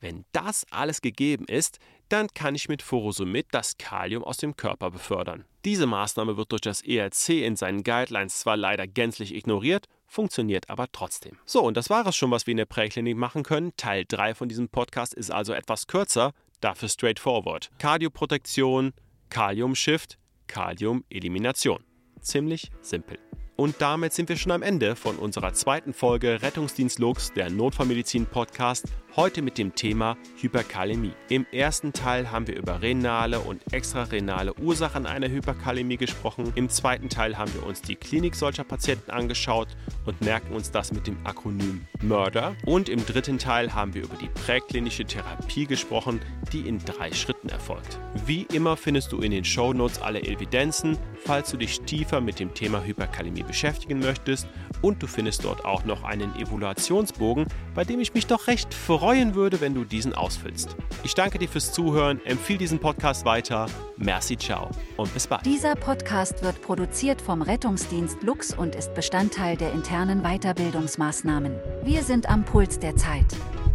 Wenn 0.00 0.24
das 0.32 0.64
alles 0.70 1.00
gegeben 1.00 1.44
ist, 1.46 1.78
dann 2.08 2.28
kann 2.28 2.54
ich 2.54 2.68
mit 2.68 2.82
Furosemid 2.82 3.46
das 3.50 3.78
Kalium 3.78 4.22
aus 4.22 4.36
dem 4.36 4.56
Körper 4.56 4.90
befördern. 4.90 5.44
Diese 5.64 5.86
Maßnahme 5.86 6.36
wird 6.36 6.52
durch 6.52 6.60
das 6.60 6.82
ERC 6.82 7.30
in 7.30 7.56
seinen 7.56 7.82
Guidelines 7.82 8.38
zwar 8.38 8.56
leider 8.56 8.86
gänzlich 8.86 9.34
ignoriert, 9.34 9.86
funktioniert 10.06 10.70
aber 10.70 10.86
trotzdem. 10.92 11.36
So, 11.44 11.62
und 11.62 11.76
das 11.76 11.90
war 11.90 12.06
es 12.06 12.16
schon, 12.16 12.30
was 12.30 12.46
wir 12.46 12.52
in 12.52 12.58
der 12.58 12.64
Präklinik 12.64 13.16
machen 13.16 13.42
können. 13.42 13.72
Teil 13.76 14.04
3 14.06 14.34
von 14.34 14.48
diesem 14.48 14.68
Podcast 14.68 15.14
ist 15.14 15.30
also 15.30 15.52
etwas 15.52 15.86
kürzer, 15.86 16.32
dafür 16.60 16.88
straightforward. 16.88 17.70
Kardioprotektion, 17.78 18.92
Kalium-Shift, 19.30 20.16
Kalium-Elimination. 20.46 21.84
Ziemlich 22.20 22.70
simpel. 22.80 23.18
Und 23.60 23.80
damit 23.80 24.12
sind 24.12 24.28
wir 24.28 24.36
schon 24.36 24.52
am 24.52 24.62
Ende 24.62 24.94
von 24.94 25.16
unserer 25.16 25.52
zweiten 25.52 25.92
Folge 25.92 26.42
Rettungsdienst 26.42 27.00
Lux, 27.00 27.32
der 27.32 27.50
Notfallmedizin-Podcast, 27.50 28.84
heute 29.16 29.42
mit 29.42 29.58
dem 29.58 29.74
Thema 29.74 30.16
Hyperkalämie. 30.36 31.10
Im 31.28 31.44
ersten 31.50 31.92
Teil 31.92 32.30
haben 32.30 32.46
wir 32.46 32.56
über 32.56 32.80
renale 32.80 33.40
und 33.40 33.60
extrarenale 33.72 34.54
Ursachen 34.60 35.06
einer 35.06 35.28
Hyperkalämie 35.28 35.96
gesprochen. 35.96 36.52
Im 36.54 36.68
zweiten 36.68 37.08
Teil 37.08 37.36
haben 37.36 37.52
wir 37.52 37.66
uns 37.66 37.82
die 37.82 37.96
Klinik 37.96 38.36
solcher 38.36 38.62
Patienten 38.62 39.10
angeschaut 39.10 39.66
und 40.06 40.20
merken 40.20 40.54
uns 40.54 40.70
das 40.70 40.92
mit 40.92 41.08
dem 41.08 41.16
Akronym 41.26 41.84
Murder. 42.00 42.54
Und 42.64 42.88
im 42.88 43.04
dritten 43.04 43.38
Teil 43.38 43.74
haben 43.74 43.92
wir 43.92 44.04
über 44.04 44.14
die 44.14 44.28
präklinische 44.28 45.04
Therapie 45.04 45.66
gesprochen, 45.66 46.20
die 46.52 46.60
in 46.60 46.78
drei 46.78 47.12
Schritten 47.12 47.48
erfolgt. 47.48 47.98
Wie 48.24 48.46
immer 48.52 48.76
findest 48.76 49.10
du 49.10 49.20
in 49.20 49.32
den 49.32 49.44
Shownotes 49.44 50.00
alle 50.00 50.22
Evidenzen, 50.22 50.96
falls 51.24 51.50
du 51.50 51.56
dich 51.56 51.80
tiefer 51.80 52.20
mit 52.20 52.38
dem 52.38 52.54
Thema 52.54 52.84
Hyperkalämie 52.84 53.47
beschäftigen 53.48 53.98
möchtest 53.98 54.46
und 54.80 55.02
du 55.02 55.08
findest 55.08 55.44
dort 55.44 55.64
auch 55.64 55.84
noch 55.84 56.04
einen 56.04 56.34
Evaluationsbogen, 56.36 57.46
bei 57.74 57.82
dem 57.82 57.98
ich 57.98 58.14
mich 58.14 58.28
doch 58.28 58.46
recht 58.46 58.72
freuen 58.72 59.34
würde, 59.34 59.60
wenn 59.60 59.74
du 59.74 59.84
diesen 59.84 60.14
ausfüllst. 60.14 60.76
Ich 61.02 61.14
danke 61.14 61.38
dir 61.38 61.48
fürs 61.48 61.72
Zuhören, 61.72 62.24
empfehle 62.24 62.60
diesen 62.60 62.78
Podcast 62.78 63.24
weiter. 63.24 63.66
Merci, 63.96 64.36
ciao 64.36 64.70
und 64.96 65.12
bis 65.12 65.26
bald. 65.26 65.44
Dieser 65.44 65.74
Podcast 65.74 66.42
wird 66.44 66.62
produziert 66.62 67.20
vom 67.20 67.42
Rettungsdienst 67.42 68.22
Lux 68.22 68.54
und 68.54 68.76
ist 68.76 68.94
Bestandteil 68.94 69.56
der 69.56 69.72
internen 69.72 70.22
Weiterbildungsmaßnahmen. 70.22 71.56
Wir 71.82 72.04
sind 72.04 72.28
am 72.28 72.44
Puls 72.44 72.78
der 72.78 72.94
Zeit. 72.96 73.26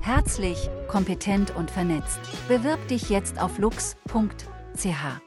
Herzlich, 0.01 0.69
kompetent 0.87 1.55
und 1.55 1.71
vernetzt. 1.71 2.19
Bewirb 2.47 2.87
dich 2.87 3.09
jetzt 3.09 3.39
auf 3.41 3.57
lux.ch. 3.57 5.22